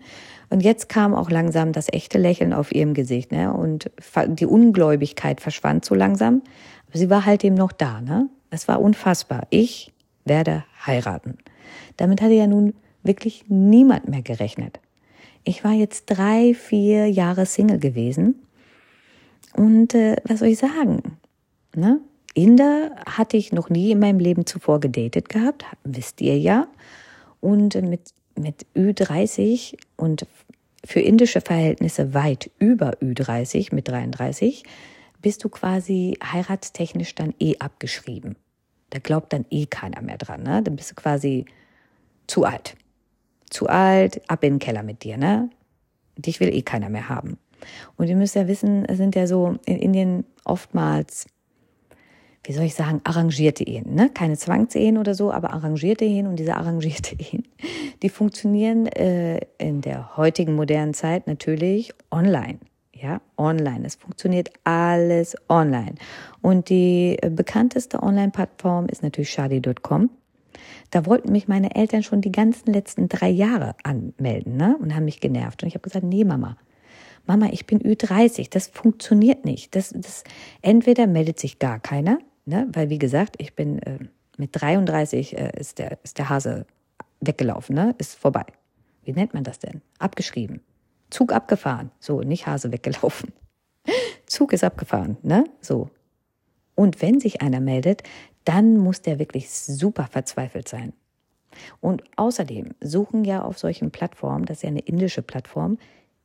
Und 0.50 0.62
jetzt 0.62 0.90
kam 0.90 1.14
auch 1.14 1.30
langsam 1.30 1.72
das 1.72 1.92
echte 1.92 2.18
Lächeln 2.18 2.54
auf 2.54 2.74
ihrem 2.74 2.94
Gesicht, 2.94 3.32
ne? 3.32 3.54
Und 3.54 3.90
die 4.28 4.46
Ungläubigkeit 4.46 5.42
verschwand 5.42 5.86
so 5.86 5.96
langsam. 5.96 6.42
Aber 6.88 6.98
sie 6.98 7.10
war 7.10 7.26
halt 7.26 7.44
eben 7.44 7.56
noch 7.56 7.72
da, 7.72 8.02
ne? 8.02 8.30
Es 8.52 8.68
war 8.68 8.82
unfassbar. 8.82 9.48
Ich 9.50 9.92
werde 10.24 10.64
heiraten. 10.86 11.38
Damit 11.98 12.22
hatte 12.22 12.34
ja 12.34 12.48
nun 12.48 12.74
wirklich 13.04 13.46
niemand 13.48 14.08
mehr 14.08 14.22
gerechnet. 14.22 14.80
Ich 15.44 15.64
war 15.64 15.74
jetzt 15.74 16.06
drei, 16.08 16.54
vier 16.54 17.08
Jahre 17.10 17.46
Single 17.46 17.80
gewesen. 17.80 18.36
Und 19.56 19.94
äh, 19.94 20.16
was 20.26 20.40
soll 20.40 20.50
ich 20.50 20.58
sagen? 20.58 21.18
Ne? 21.76 22.00
Inder 22.34 22.92
hatte 23.06 23.38
ich 23.38 23.54
noch 23.54 23.70
nie 23.70 23.92
in 23.92 24.00
meinem 24.00 24.20
Leben 24.20 24.46
zuvor 24.46 24.80
gedatet 24.80 25.30
gehabt, 25.30 25.64
wisst 25.84 26.20
ihr 26.20 26.38
ja. 26.38 26.68
Und 27.40 27.76
mit, 27.76 28.14
mit 28.38 28.66
Ü30 28.76 29.78
und 29.98 30.26
für 30.86 31.00
indische 31.00 31.42
Verhältnisse 31.42 32.14
weit 32.14 32.52
über 32.60 32.92
Ü30 33.02 33.74
mit 33.74 33.88
33 33.88 34.64
bist 35.22 35.44
du 35.44 35.50
quasi 35.50 36.18
heiratstechnisch 36.24 37.16
dann 37.16 37.34
eh 37.40 37.58
abgeschrieben. 37.58 38.36
Da 38.92 39.00
glaubt 39.00 39.34
dann 39.34 39.46
eh 39.50 39.66
keiner 39.66 40.02
mehr 40.02 40.18
dran, 40.18 40.44
ne? 40.44 40.62
Dann 40.62 40.76
bist 40.76 40.92
du 40.92 40.96
quasi 40.96 41.46
zu 42.28 42.46
alt. 42.46 42.76
Zu 43.50 43.68
alt, 43.68 44.22
ab 44.30 44.44
in 44.44 44.54
den 44.54 44.60
Keller 44.60 44.84
mit 44.84 45.04
dir, 45.04 45.18
ne? 45.18 45.50
Dich 46.18 46.40
will 46.40 46.54
eh 46.54 46.62
keiner 46.62 46.90
mehr 46.90 47.10
haben. 47.10 47.38
Und 47.98 48.08
ihr 48.08 48.16
müsst 48.16 48.36
ja 48.36 48.48
wissen, 48.48 48.86
es 48.86 48.98
sind 48.98 49.16
ja 49.16 49.26
so 49.26 49.58
in 49.66 49.80
Indien 49.80 50.26
oftmals 50.44 51.26
wie 52.48 52.54
soll 52.54 52.66
ich 52.66 52.76
sagen, 52.76 53.02
arrangierte 53.04 53.64
Ehen. 53.64 53.96
Ne? 53.96 54.10
Keine 54.14 54.38
Zwangsehen 54.38 54.98
oder 54.98 55.16
so, 55.16 55.32
aber 55.32 55.54
arrangierte 55.54 56.06
Ehen. 56.06 56.28
Und 56.28 56.38
diese 56.38 56.56
arrangierte 56.56 57.16
Ehen, 57.20 57.44
die 58.04 58.10
funktionieren 58.10 58.86
äh, 58.88 59.40
in 59.58 59.82
der 59.82 60.16
heutigen 60.16 60.56
modernen 60.56 60.94
Zeit 60.94 61.28
natürlich 61.28 61.94
online. 62.12 62.60
Ja, 62.94 63.20
online. 63.38 63.86
Es 63.86 63.96
funktioniert 63.96 64.52
alles 64.64 65.36
online. 65.50 65.96
Und 66.42 66.70
die 66.70 67.18
äh, 67.22 67.30
bekannteste 67.30 68.02
Online-Plattform 68.02 68.88
ist 68.88 69.04
natürlich 69.04 69.32
shadi.com. 69.32 70.10
Da 70.92 71.06
wollten 71.06 71.32
mich 71.32 71.48
meine 71.48 71.76
Eltern 71.76 72.04
schon 72.04 72.22
die 72.22 72.32
ganzen 72.32 72.72
letzten 72.72 73.10
drei 73.10 73.30
Jahre 73.30 73.76
anmelden 73.84 74.56
ne? 74.56 74.78
und 74.80 74.96
haben 74.96 75.06
mich 75.06 75.20
genervt. 75.20 75.64
Und 75.64 75.68
ich 75.68 75.76
habe 75.76 75.84
gesagt, 75.84 76.06
nee, 76.06 76.24
Mama, 76.24 76.58
Mama, 77.26 77.50
ich 77.52 77.66
bin 77.66 77.80
Ü30, 77.80 78.50
das 78.50 78.68
funktioniert 78.68 79.46
nicht. 79.46 79.76
Das, 79.76 79.90
das, 79.90 80.24
entweder 80.62 81.08
meldet 81.08 81.40
sich 81.40 81.60
gar 81.60 81.80
keiner 81.80 82.20
Ne? 82.46 82.68
Weil, 82.74 82.90
wie 82.90 83.00
gesagt, 83.00 83.36
ich 83.40 83.56
bin 83.56 83.80
äh, 83.80 84.00
mit 84.38 84.50
33 84.54 85.38
äh, 85.38 85.52
ist, 85.60 85.80
der, 85.80 85.98
ist 86.04 86.18
der 86.18 86.30
Hase 86.30 86.66
weggelaufen, 87.20 87.76
ne? 87.76 87.96
ist 87.98 88.16
vorbei. 88.16 88.46
Wie 89.04 89.14
nennt 89.14 89.34
man 89.34 89.44
das 89.44 89.60
denn? 89.60 89.82
Abgeschrieben. 90.00 90.62
Zug 91.10 91.34
abgefahren. 91.34 91.92
So, 92.00 92.22
nicht 92.22 92.48
Hase 92.48 92.72
weggelaufen. 92.72 93.34
Zug 94.26 94.54
ist 94.54 94.64
abgefahren, 94.64 95.18
ne? 95.22 95.44
So. 95.62 95.90
Und 96.74 97.02
wenn 97.02 97.20
sich 97.20 97.42
einer 97.42 97.60
meldet, 97.60 98.04
dann 98.44 98.78
muss 98.78 99.02
der 99.02 99.20
wirklich 99.20 99.50
super 99.50 100.08
verzweifelt 100.08 100.68
sein. 100.68 100.94
Und 101.80 102.04
außerdem 102.16 102.74
suchen 102.82 103.24
ja 103.24 103.44
auf 103.44 103.58
solchen 103.58 103.92
Plattformen, 103.92 104.46
das 104.46 104.58
ist 104.58 104.64
ja 104.64 104.70
eine 104.70 104.80
indische 104.80 105.22
Plattform, 105.22 105.78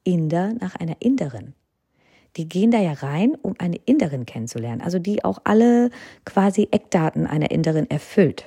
Inder 0.02 0.54
nach 0.54 0.74
einer 0.76 0.96
Inderin 1.00 1.54
die 2.36 2.48
gehen 2.48 2.70
da 2.70 2.78
ja 2.80 2.92
rein, 2.92 3.36
um 3.42 3.54
eine 3.58 3.76
Inderin 3.86 4.26
kennenzulernen, 4.26 4.80
also 4.80 4.98
die 4.98 5.24
auch 5.24 5.40
alle 5.44 5.90
quasi 6.24 6.68
Eckdaten 6.70 7.26
einer 7.26 7.50
Inderin 7.50 7.90
erfüllt. 7.90 8.46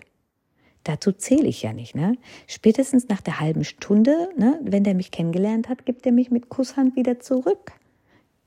Dazu 0.84 1.14
zähle 1.14 1.48
ich 1.48 1.62
ja 1.62 1.72
nicht, 1.72 1.96
ne? 1.96 2.18
Spätestens 2.46 3.08
nach 3.08 3.22
der 3.22 3.40
halben 3.40 3.64
Stunde, 3.64 4.30
ne, 4.36 4.60
wenn 4.64 4.84
der 4.84 4.96
mich 4.96 5.12
kennengelernt 5.12 5.70
hat, 5.70 5.86
gibt 5.86 6.06
er 6.06 6.12
mich 6.12 6.30
mit 6.30 6.50
Kusshand 6.50 6.96
wieder 6.96 7.20
zurück. 7.20 7.72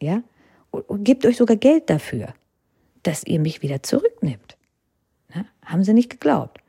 Ja? 0.02 0.23
Und, 0.71 0.88
und 0.88 1.05
gibt 1.05 1.25
euch 1.25 1.38
sogar 1.38 1.57
Geld 1.57 1.88
dafür, 1.88 2.35
dass 3.02 3.25
ihr 3.25 3.40
mich 3.40 3.62
wieder 3.62 3.83
zurücknimmt. 3.83 4.59
Ne? 5.35 5.47
Haben 5.64 5.85
sie 5.85 5.95
nicht 5.95 6.11
geglaubt. 6.11 6.61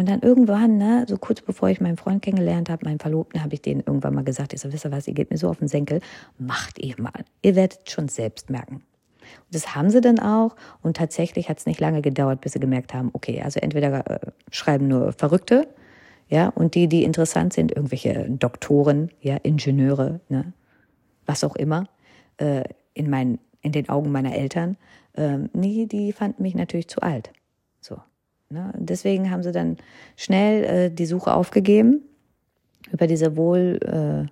Und 0.00 0.08
dann 0.08 0.20
irgendwann, 0.20 0.78
ne, 0.78 1.04
so 1.06 1.18
kurz 1.18 1.42
bevor 1.42 1.68
ich 1.68 1.78
meinen 1.78 1.98
Freund 1.98 2.22
kennengelernt 2.22 2.70
habe, 2.70 2.86
meinen 2.86 2.98
Verlobten, 2.98 3.42
habe 3.44 3.52
ich 3.52 3.60
denen 3.60 3.82
irgendwann 3.84 4.14
mal 4.14 4.24
gesagt, 4.24 4.54
ich 4.54 4.60
so, 4.62 4.72
wisst 4.72 4.86
ihr 4.86 4.92
was, 4.92 5.06
ihr 5.06 5.12
geht 5.12 5.30
mir 5.30 5.36
so 5.36 5.50
auf 5.50 5.58
den 5.58 5.68
Senkel, 5.68 6.00
macht 6.38 6.78
ihr 6.78 6.94
mal. 6.98 7.22
Ihr 7.42 7.54
werdet 7.54 7.90
schon 7.90 8.08
selbst 8.08 8.48
merken. 8.48 8.76
Und 8.76 9.54
das 9.54 9.74
haben 9.74 9.90
sie 9.90 10.00
dann 10.00 10.18
auch. 10.18 10.56
Und 10.80 10.96
tatsächlich 10.96 11.50
hat 11.50 11.58
es 11.58 11.66
nicht 11.66 11.80
lange 11.80 12.00
gedauert, 12.00 12.40
bis 12.40 12.54
sie 12.54 12.60
gemerkt 12.60 12.94
haben, 12.94 13.10
okay, 13.12 13.42
also 13.42 13.60
entweder 13.60 14.10
äh, 14.10 14.20
schreiben 14.50 14.88
nur 14.88 15.12
Verrückte, 15.12 15.68
ja, 16.30 16.48
und 16.48 16.74
die, 16.74 16.88
die 16.88 17.04
interessant 17.04 17.52
sind, 17.52 17.70
irgendwelche 17.70 18.24
Doktoren, 18.30 19.10
ja, 19.20 19.36
Ingenieure, 19.36 20.20
ne, 20.30 20.54
was 21.26 21.44
auch 21.44 21.56
immer, 21.56 21.88
äh, 22.38 22.64
in 22.94 23.10
meinen, 23.10 23.38
in 23.60 23.72
den 23.72 23.90
Augen 23.90 24.10
meiner 24.10 24.34
Eltern, 24.34 24.78
äh, 25.12 25.36
nee, 25.52 25.84
die 25.84 26.14
fanden 26.14 26.42
mich 26.42 26.54
natürlich 26.54 26.88
zu 26.88 27.02
alt. 27.02 27.30
So. 27.82 27.98
Ne? 28.50 28.72
Deswegen 28.76 29.30
haben 29.30 29.42
sie 29.42 29.52
dann 29.52 29.76
schnell 30.16 30.64
äh, 30.64 30.90
die 30.90 31.06
Suche 31.06 31.32
aufgegeben 31.32 32.02
über 32.90 33.06
diese 33.06 33.36
wohl 33.36 33.78
äh, 33.82 34.28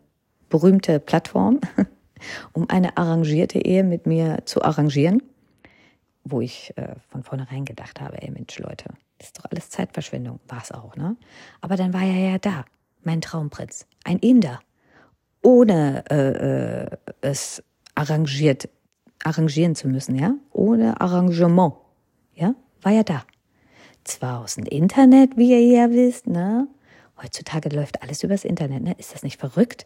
berühmte 0.49 0.99
Plattform, 0.99 1.61
um 2.53 2.69
eine 2.69 2.97
arrangierte 2.97 3.61
Ehe 3.61 3.85
mit 3.85 4.07
mir 4.07 4.39
zu 4.45 4.63
arrangieren, 4.63 5.23
wo 6.25 6.41
ich 6.41 6.73
äh, 6.77 6.97
von 7.09 7.23
vornherein 7.23 7.65
gedacht 7.65 8.01
habe, 8.01 8.21
ey 8.21 8.31
Mensch, 8.31 8.59
Leute, 8.59 8.87
Das 9.19 9.29
ist 9.29 9.39
doch 9.39 9.45
alles 9.51 9.71
Zeitverschwendung. 9.71 10.41
War 10.49 10.63
es 10.63 10.73
auch, 10.73 10.97
ne? 10.97 11.17
Aber 11.61 11.77
dann 11.77 11.93
war 11.93 12.03
er 12.03 12.31
ja 12.33 12.39
da, 12.39 12.65
mein 13.05 13.21
Traumprinz. 13.21 13.87
Ein 14.05 14.19
Inder. 14.19 14.61
Ohne 15.43 16.05
äh, 16.11 16.83
äh, 16.83 16.97
es 17.21 17.63
arrangiert, 17.95 18.69
arrangieren 19.23 19.77
zu 19.77 19.89
müssen, 19.89 20.17
ja? 20.17 20.35
Ohne 20.53 21.01
Arrangement. 21.01 21.75
Ja? 22.35 22.55
War 22.83 22.93
ja 22.93 23.05
da. 23.05 23.25
Zwar 24.09 24.41
aus 24.41 24.55
dem 24.55 24.65
Internet, 24.65 25.37
wie 25.37 25.51
ihr 25.51 25.61
ja 25.61 25.91
wisst, 25.91 26.27
ne? 26.27 26.67
Heutzutage 27.23 27.69
läuft 27.69 28.03
alles 28.03 28.23
übers 28.23 28.47
Internet, 28.47 28.83
ne? 28.83 28.95
Ist 28.97 29.13
das 29.13 29.23
nicht 29.23 29.39
verrückt? 29.39 29.85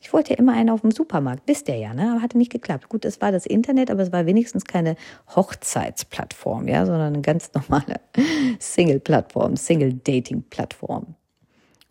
Ich 0.00 0.14
wollte 0.14 0.32
ja 0.32 0.38
immer 0.38 0.54
einen 0.54 0.70
auf 0.70 0.80
dem 0.80 0.90
Supermarkt, 0.90 1.42
wisst 1.44 1.68
ihr 1.68 1.76
ja, 1.76 1.92
ne? 1.92 2.12
Aber 2.12 2.22
hatte 2.22 2.38
nicht 2.38 2.50
geklappt. 2.50 2.88
Gut, 2.88 3.04
es 3.04 3.20
war 3.20 3.32
das 3.32 3.44
Internet, 3.44 3.90
aber 3.90 4.02
es 4.02 4.12
war 4.12 4.24
wenigstens 4.24 4.64
keine 4.64 4.96
Hochzeitsplattform, 5.36 6.68
ja, 6.68 6.86
sondern 6.86 7.12
eine 7.12 7.20
ganz 7.20 7.50
normale 7.52 8.00
Single-Plattform, 8.58 9.56
Single-Dating-Plattform. 9.56 11.14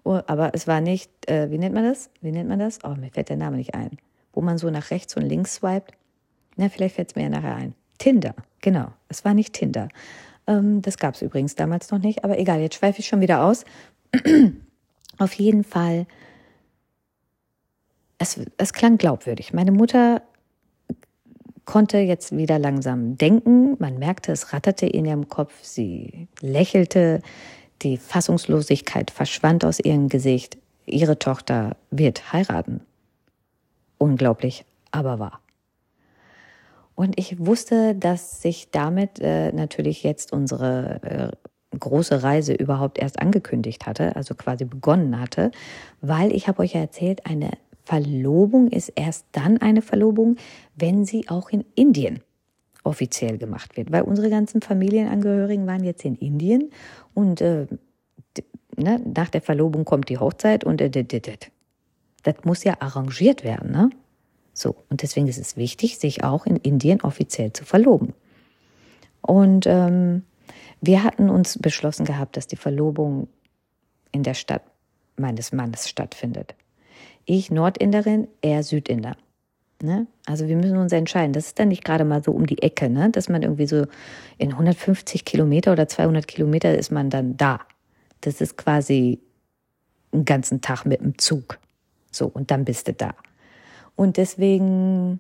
Oh, 0.04 0.22
aber 0.26 0.56
es 0.56 0.66
war 0.66 0.82
nicht, 0.82 1.12
äh, 1.30 1.52
wie 1.52 1.60
nennt 1.60 1.76
man 1.76 1.84
das? 1.84 2.10
Wie 2.22 2.32
nennt 2.32 2.50
man 2.50 2.58
das? 2.58 2.80
Oh, 2.84 2.96
mir 2.96 3.12
fällt 3.12 3.30
der 3.30 3.38
Name 3.38 3.58
nicht 3.58 3.76
ein. 3.76 4.00
Wo 4.34 4.42
man 4.42 4.58
so 4.58 4.72
nach 4.72 4.90
rechts 4.90 5.16
und 5.16 5.22
links 5.22 5.58
swiped. 5.58 5.92
Na, 6.56 6.68
vielleicht 6.70 6.96
fällt 6.96 7.10
es 7.10 7.16
mir 7.16 7.24
ja 7.24 7.30
nachher 7.30 7.56
ein. 7.56 7.76
Tinder, 8.00 8.34
genau. 8.60 8.88
Es 9.08 9.24
war 9.24 9.36
nicht 9.36 9.54
Tinder. 9.54 9.90
Ähm, 10.50 10.82
das 10.82 10.98
gab 10.98 11.16
es 11.16 11.22
übrigens 11.22 11.56
damals 11.56 11.92
noch 11.92 12.00
nicht, 12.00 12.26
aber 12.26 12.38
egal, 12.38 12.60
jetzt 12.60 12.76
schweife 12.76 13.00
ich 13.00 13.08
schon 13.08 13.22
wieder 13.22 13.44
aus. 13.44 13.64
Auf 15.18 15.34
jeden 15.34 15.64
Fall 15.64 16.08
es, 18.20 18.40
es 18.58 18.74
klang 18.74 18.98
glaubwürdig. 18.98 19.54
Meine 19.54 19.72
Mutter 19.72 20.22
konnte 21.66 22.00
jetzt 22.00 22.36
wieder 22.36 22.60
langsam 22.60 23.18
denken. 23.18 23.76
Man 23.80 23.98
merkte, 23.98 24.32
es 24.32 24.54
ratterte 24.54 24.86
in 24.86 25.06
ihrem 25.06 25.30
Kopf. 25.30 25.54
Sie 25.64 26.28
lächelte. 26.42 27.22
Die 27.82 27.96
Fassungslosigkeit 27.96 29.10
verschwand 29.10 29.64
aus 29.64 29.80
ihrem 29.80 30.10
Gesicht. 30.10 30.58
Ihre 30.86 31.18
Tochter 31.18 31.78
wird 31.92 32.34
heiraten. 32.34 32.82
Unglaublich, 33.98 34.66
aber 34.92 35.20
wahr. 35.20 35.40
Und 37.00 37.18
ich 37.18 37.40
wusste, 37.40 37.96
dass 37.96 38.42
sich 38.42 38.72
damit 38.72 39.22
äh, 39.22 39.54
natürlich 39.54 40.04
jetzt 40.04 40.34
unsere 40.34 41.32
äh, 41.72 41.78
große 41.80 42.24
Reise 42.24 42.54
überhaupt 42.54 42.98
erst 42.98 43.20
angekündigt 43.22 43.86
hatte, 43.86 44.18
also 44.18 44.36
quasi 44.36 44.66
begonnen 44.66 45.18
hatte, 45.18 45.52
weil 46.02 46.36
ich 46.36 46.50
habe 46.50 46.62
euch 46.62 46.74
ja 46.74 46.82
erzählt, 46.82 47.26
eine 47.26 47.52
Verlobung 47.86 48.68
ist 48.68 48.90
erst 48.98 49.28
dann 49.32 49.60
eine 49.60 49.82
Verlobung, 49.82 50.36
wenn 50.76 51.06
sie 51.06 51.30
auch 51.30 51.52
in 51.52 51.64
Indien 51.74 52.20
offiziell 52.84 53.38
gemacht 53.38 53.78
wird, 53.78 53.94
weil 53.94 54.02
unsere 54.02 54.30
ganzen 54.30 54.62
Familienangehörigen 54.62 55.68
waren 55.68 55.86
jetzt 55.86 56.04
in 56.04 56.16
Indien 56.16 56.70
und 57.14 57.40
äh, 57.40 57.66
ne, 58.76 59.02
nach 59.16 59.30
der 59.30 59.42
Verlobung 59.42 59.86
kommt 59.86 60.10
die 60.10 60.18
Hochzeit 60.18 60.66
und 60.66 60.82
äh, 60.82 60.92
das 62.24 62.36
muss 62.44 62.66
ja 62.66 62.74
arrangiert 62.82 63.46
werden, 63.46 63.72
ne? 63.72 63.90
So 64.60 64.76
und 64.90 65.04
deswegen 65.04 65.28
ist 65.28 65.38
es 65.38 65.56
wichtig, 65.56 66.00
sich 66.00 66.26
auch 66.26 66.46
in 66.46 66.58
Indien 66.58 67.00
offiziell 67.00 67.54
zu 67.54 67.64
verloben. 67.64 68.14
Und 69.22 69.66
ähm, 69.68 70.24
wir 70.82 71.06
hatten 71.06 71.30
uns 71.30 71.58
beschlossen 71.58 72.06
gehabt, 72.06 72.36
dass 72.36 72.46
die 72.46 72.58
Verlobung 72.58 73.30
in 74.12 74.24
der 74.24 74.34
Stadt 74.34 74.64
meines 75.16 75.54
Mannes 75.54 75.88
stattfindet. 75.88 76.56
Ich 77.24 77.52
Nordinderin, 77.52 78.28
er 78.42 78.64
Südinder. 78.64 79.16
Ne? 79.82 80.08
Also 80.26 80.50
wir 80.50 80.58
müssen 80.58 80.76
uns 80.76 80.92
entscheiden. 80.92 81.32
Das 81.32 81.46
ist 81.46 81.60
dann 81.60 81.70
nicht 81.70 81.86
gerade 81.86 82.04
mal 82.04 82.22
so 82.22 82.32
um 82.34 82.46
die 82.46 82.62
Ecke, 82.62 82.90
ne? 82.90 83.10
dass 83.12 83.30
man 83.30 83.44
irgendwie 83.44 83.68
so 83.68 83.86
in 84.38 84.52
150 84.52 85.24
Kilometer 85.24 85.72
oder 85.72 85.88
200 85.88 86.28
Kilometer 86.28 86.78
ist 86.78 86.92
man 86.92 87.10
dann 87.10 87.38
da. 87.38 87.62
Das 88.20 88.42
ist 88.42 88.58
quasi 88.58 89.20
einen 90.12 90.26
ganzen 90.26 90.60
Tag 90.60 90.84
mit 90.84 91.00
dem 91.00 91.18
Zug. 91.18 91.60
So, 92.12 92.28
und 92.28 92.52
dann 92.52 92.66
bist 92.66 92.90
du 92.90 92.94
da. 92.94 93.14
Und 94.00 94.16
deswegen 94.16 95.20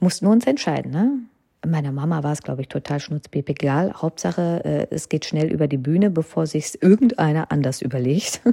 mussten 0.00 0.24
wir 0.24 0.32
uns 0.32 0.46
entscheiden. 0.46 0.90
Ne? 0.90 1.18
Meiner 1.66 1.92
Mama 1.92 2.22
war 2.22 2.32
es, 2.32 2.42
glaube 2.42 2.62
ich, 2.62 2.68
total 2.68 2.98
schnutzpipig 2.98 3.60
egal. 3.60 3.92
Hauptsache, 3.92 4.64
äh, 4.64 4.86
es 4.88 5.10
geht 5.10 5.26
schnell 5.26 5.52
über 5.52 5.68
die 5.68 5.76
Bühne, 5.76 6.08
bevor 6.08 6.46
sich 6.46 6.82
irgendeiner 6.82 7.52
anders 7.52 7.82
überlegt. 7.82 8.40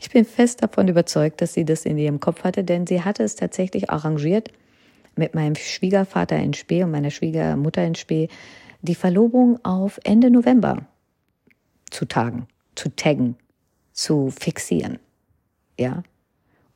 Ich 0.00 0.10
bin 0.10 0.26
fest 0.26 0.62
davon 0.62 0.88
überzeugt, 0.88 1.40
dass 1.40 1.54
sie 1.54 1.64
das 1.64 1.86
in 1.86 1.96
ihrem 1.96 2.20
Kopf 2.20 2.44
hatte, 2.44 2.64
denn 2.64 2.86
sie 2.86 3.02
hatte 3.02 3.22
es 3.22 3.34
tatsächlich 3.34 3.88
arrangiert, 3.88 4.50
mit 5.16 5.34
meinem 5.34 5.54
Schwiegervater 5.54 6.36
in 6.36 6.52
Spee 6.52 6.82
und 6.84 6.90
meiner 6.90 7.10
Schwiegermutter 7.10 7.82
in 7.82 7.94
Spee 7.94 8.28
die 8.82 8.94
Verlobung 8.94 9.58
auf 9.64 9.98
Ende 10.04 10.30
November 10.30 10.86
zu 11.90 12.04
tagen, 12.04 12.46
zu 12.74 12.94
taggen, 12.94 13.36
zu 13.92 14.30
fixieren. 14.30 14.98
Ja. 15.78 16.02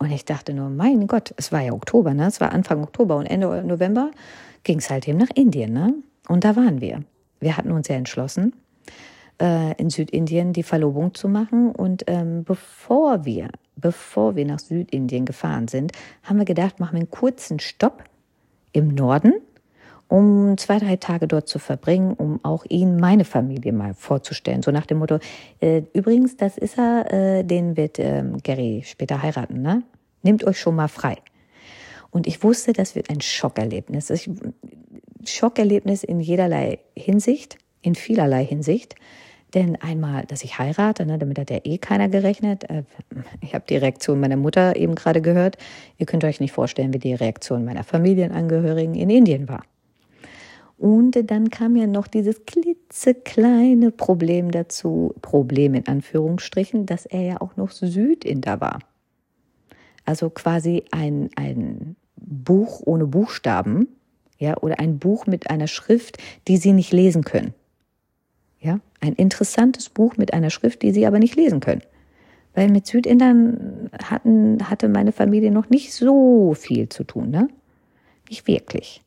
Und 0.02 0.10
ich 0.10 0.24
dachte 0.24 0.52
nur, 0.52 0.68
mein 0.68 1.06
Gott, 1.06 1.32
es 1.36 1.52
war 1.52 1.60
ja 1.60 1.72
Oktober, 1.72 2.12
ne? 2.12 2.26
Es 2.26 2.40
war 2.40 2.50
Anfang 2.50 2.82
Oktober 2.82 3.14
und 3.14 3.26
Ende 3.26 3.62
November 3.62 4.10
ging 4.64 4.78
es 4.78 4.90
halt 4.90 5.06
eben 5.06 5.18
nach 5.18 5.30
Indien, 5.32 5.72
ne? 5.72 5.94
Und 6.26 6.42
da 6.42 6.56
waren 6.56 6.80
wir. 6.80 7.04
Wir 7.38 7.56
hatten 7.56 7.70
uns 7.70 7.86
ja 7.86 7.94
entschlossen, 7.94 8.52
äh, 9.40 9.80
in 9.80 9.90
Südindien 9.90 10.52
die 10.52 10.64
Verlobung 10.64 11.14
zu 11.14 11.28
machen. 11.28 11.70
Und 11.70 12.02
ähm, 12.08 12.42
bevor 12.42 13.24
wir, 13.24 13.50
bevor 13.76 14.34
wir 14.34 14.44
nach 14.44 14.58
Südindien 14.58 15.24
gefahren 15.24 15.68
sind, 15.68 15.92
haben 16.24 16.38
wir 16.38 16.46
gedacht, 16.46 16.80
machen 16.80 16.94
wir 16.94 17.02
einen 17.02 17.10
kurzen 17.12 17.60
Stopp 17.60 18.02
im 18.72 18.88
Norden, 18.88 19.34
um 20.12 20.58
zwei, 20.58 20.78
drei 20.78 20.96
Tage 20.96 21.26
dort 21.26 21.48
zu 21.48 21.58
verbringen, 21.58 22.12
um 22.12 22.38
auch 22.42 22.66
ihn, 22.68 22.98
meine 22.98 23.24
Familie 23.24 23.72
mal 23.72 23.94
vorzustellen. 23.94 24.62
So 24.62 24.70
nach 24.70 24.84
dem 24.84 24.98
Motto, 24.98 25.18
äh, 25.60 25.84
übrigens, 25.94 26.36
das 26.36 26.58
ist 26.58 26.76
er, 26.76 27.10
äh, 27.10 27.44
den 27.44 27.78
wird 27.78 27.98
äh, 27.98 28.22
Gary 28.42 28.82
später 28.84 29.22
heiraten, 29.22 29.62
ne? 29.62 29.82
Nehmt 30.22 30.44
euch 30.44 30.60
schon 30.60 30.76
mal 30.76 30.88
frei. 30.88 31.16
Und 32.10 32.26
ich 32.26 32.42
wusste, 32.42 32.74
das 32.74 32.94
wird 32.94 33.08
ein 33.08 33.22
Schockerlebnis. 33.22 34.10
Ich, 34.10 34.28
Schockerlebnis 35.24 36.04
in 36.04 36.20
jederlei 36.20 36.80
Hinsicht, 36.94 37.56
in 37.80 37.94
vielerlei 37.94 38.44
Hinsicht. 38.44 38.96
Denn 39.54 39.76
einmal, 39.76 40.26
dass 40.26 40.44
ich 40.44 40.58
heirate, 40.58 41.06
ne, 41.06 41.16
damit 41.16 41.38
hat 41.38 41.50
ja 41.50 41.60
eh 41.64 41.78
keiner 41.78 42.10
gerechnet. 42.10 42.68
Äh, 42.68 42.82
ich 43.40 43.54
habe 43.54 43.64
die 43.66 43.78
Reaktion 43.78 44.20
meiner 44.20 44.36
Mutter 44.36 44.76
eben 44.76 44.94
gerade 44.94 45.22
gehört. 45.22 45.56
Ihr 45.96 46.04
könnt 46.04 46.24
euch 46.24 46.38
nicht 46.38 46.52
vorstellen, 46.52 46.92
wie 46.92 46.98
die 46.98 47.14
Reaktion 47.14 47.64
meiner 47.64 47.82
Familienangehörigen 47.82 48.94
in 48.94 49.08
Indien 49.08 49.48
war. 49.48 49.62
Und 50.82 51.30
dann 51.30 51.50
kam 51.50 51.76
ja 51.76 51.86
noch 51.86 52.08
dieses 52.08 52.44
klitzekleine 52.44 53.92
Problem 53.92 54.50
dazu, 54.50 55.14
Problem 55.22 55.74
in 55.74 55.86
Anführungsstrichen, 55.86 56.86
dass 56.86 57.06
er 57.06 57.20
ja 57.20 57.40
auch 57.40 57.54
noch 57.54 57.70
Südinder 57.70 58.60
war. 58.60 58.80
Also 60.04 60.28
quasi 60.28 60.82
ein, 60.90 61.30
ein 61.36 61.94
Buch 62.16 62.82
ohne 62.84 63.06
Buchstaben, 63.06 63.86
ja, 64.38 64.56
oder 64.56 64.80
ein 64.80 64.98
Buch 64.98 65.28
mit 65.28 65.50
einer 65.50 65.68
Schrift, 65.68 66.18
die 66.48 66.56
sie 66.56 66.72
nicht 66.72 66.92
lesen 66.92 67.22
können. 67.22 67.54
Ja, 68.58 68.80
ein 69.00 69.12
interessantes 69.12 69.88
Buch 69.88 70.16
mit 70.16 70.34
einer 70.34 70.50
Schrift, 70.50 70.82
die 70.82 70.90
sie 70.90 71.06
aber 71.06 71.20
nicht 71.20 71.36
lesen 71.36 71.60
können. 71.60 71.82
Weil 72.54 72.68
mit 72.72 72.88
Südindern 72.88 73.88
hatten, 74.02 74.68
hatte 74.68 74.88
meine 74.88 75.12
Familie 75.12 75.52
noch 75.52 75.70
nicht 75.70 75.94
so 75.94 76.54
viel 76.54 76.88
zu 76.88 77.04
tun, 77.04 77.30
ne? 77.30 77.46
Nicht 78.28 78.48
wirklich. 78.48 79.01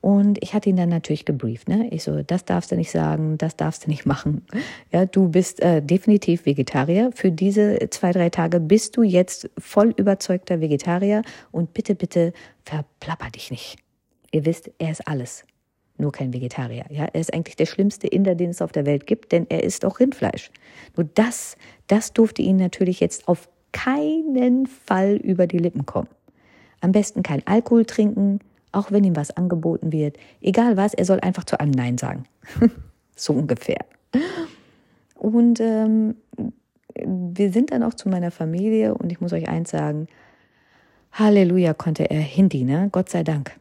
Und 0.00 0.42
ich 0.42 0.54
hatte 0.54 0.70
ihn 0.70 0.76
dann 0.76 0.88
natürlich 0.88 1.26
gebrieft, 1.26 1.68
ne? 1.68 1.88
Ich 1.90 2.04
so, 2.04 2.22
das 2.22 2.46
darfst 2.46 2.72
du 2.72 2.76
nicht 2.76 2.90
sagen, 2.90 3.36
das 3.36 3.56
darfst 3.56 3.84
du 3.84 3.90
nicht 3.90 4.06
machen. 4.06 4.46
Ja, 4.92 5.04
du 5.04 5.28
bist 5.28 5.60
äh, 5.60 5.82
definitiv 5.82 6.46
Vegetarier. 6.46 7.10
Für 7.14 7.30
diese 7.30 7.78
zwei, 7.90 8.12
drei 8.12 8.30
Tage 8.30 8.60
bist 8.60 8.96
du 8.96 9.02
jetzt 9.02 9.50
voll 9.58 9.92
überzeugter 9.96 10.60
Vegetarier 10.60 11.22
und 11.50 11.74
bitte, 11.74 11.94
bitte 11.94 12.32
verplapper 12.64 13.30
dich 13.30 13.50
nicht. 13.50 13.76
Ihr 14.32 14.46
wisst, 14.46 14.70
er 14.78 14.92
ist 14.92 15.06
alles 15.06 15.44
nur 16.00 16.12
kein 16.12 16.32
Vegetarier. 16.32 16.86
Ja, 16.88 17.04
er 17.04 17.20
ist 17.20 17.34
eigentlich 17.34 17.56
der 17.56 17.66
schlimmste 17.66 18.06
Inder, 18.06 18.34
den 18.34 18.50
es 18.50 18.62
auf 18.62 18.72
der 18.72 18.86
Welt 18.86 19.06
gibt, 19.06 19.32
denn 19.32 19.46
er 19.50 19.62
isst 19.62 19.84
auch 19.84 20.00
Rindfleisch. 20.00 20.50
Nur 20.96 21.06
das, 21.14 21.56
das 21.86 22.14
durfte 22.14 22.40
ihn 22.40 22.56
natürlich 22.56 23.00
jetzt 23.00 23.28
auf 23.28 23.48
keinen 23.72 24.66
Fall 24.66 25.16
über 25.16 25.46
die 25.46 25.58
Lippen 25.58 25.86
kommen. 25.86 26.08
Am 26.80 26.92
besten 26.92 27.22
kein 27.22 27.46
Alkohol 27.46 27.84
trinken, 27.84 28.40
auch 28.72 28.92
wenn 28.92 29.04
ihm 29.04 29.16
was 29.16 29.30
angeboten 29.30 29.92
wird. 29.92 30.16
Egal 30.40 30.76
was, 30.76 30.94
er 30.94 31.04
soll 31.04 31.20
einfach 31.20 31.44
zu 31.44 31.58
allem 31.58 31.70
Nein 31.70 31.98
sagen. 31.98 32.24
so 33.16 33.32
ungefähr. 33.32 33.84
Und 35.14 35.60
ähm, 35.60 36.16
wir 36.94 37.52
sind 37.52 37.72
dann 37.72 37.82
auch 37.82 37.94
zu 37.94 38.08
meiner 38.08 38.30
Familie 38.30 38.94
und 38.94 39.12
ich 39.12 39.20
muss 39.20 39.32
euch 39.32 39.48
eins 39.48 39.70
sagen, 39.70 40.08
Halleluja 41.12 41.74
konnte 41.74 42.08
er 42.10 42.20
Hindi, 42.20 42.64
ne? 42.64 42.88
Gott 42.92 43.08
sei 43.08 43.22
Dank. 43.22 43.58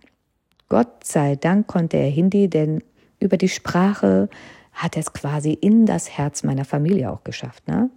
Gott 0.67 1.03
sei 1.03 1.35
Dank 1.35 1.67
konnte 1.67 1.97
er 1.97 2.09
Hindi, 2.09 2.47
denn 2.47 2.83
über 3.19 3.37
die 3.37 3.49
Sprache 3.49 4.29
hat 4.71 4.95
er 4.95 5.01
es 5.01 5.13
quasi 5.13 5.53
in 5.53 5.85
das 5.85 6.09
Herz 6.09 6.43
meiner 6.43 6.65
Familie 6.65 7.11
auch 7.11 7.23
geschafft, 7.23 7.67
ne? 7.67 7.89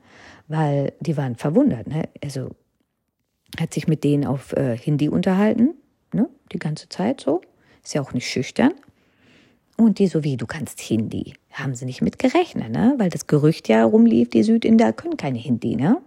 Weil 0.49 0.93
die 1.01 1.17
waren 1.17 1.37
verwundert, 1.37 1.87
ne? 1.87 2.09
Also 2.23 2.51
hat 3.61 3.75
sich 3.75 3.87
mit 3.87 4.05
denen 4.05 4.27
auf 4.27 4.55
äh, 4.55 4.77
Hindi 4.77 5.09
unterhalten, 5.09 5.75
ne? 6.15 6.29
Die 6.53 6.59
ganze 6.59 6.89
Zeit 6.89 7.21
so. 7.21 7.41
Ist 7.83 7.95
ja 7.95 8.03
auch 8.03 8.13
nicht 8.13 8.29
schüchtern. 8.29 8.73
Und 9.77 9.99
die 9.99 10.07
so 10.07 10.23
wie, 10.23 10.37
du 10.37 10.47
kannst 10.47 10.81
Hindi. 10.81 11.35
Haben 11.53 11.75
sie 11.75 11.85
nicht 11.85 12.03
mit 12.03 12.19
gerechnet, 12.19 12.71
ne? 12.71 12.95
Weil 12.99 13.11
das 13.11 13.27
Gerücht 13.27 13.69
ja 13.69 13.85
rumlief, 13.85 14.31
die 14.31 14.43
Südinder 14.43 14.93
können 14.93 15.17
keine 15.17 15.39
Hindi, 15.39 15.77
ne? 15.77 16.01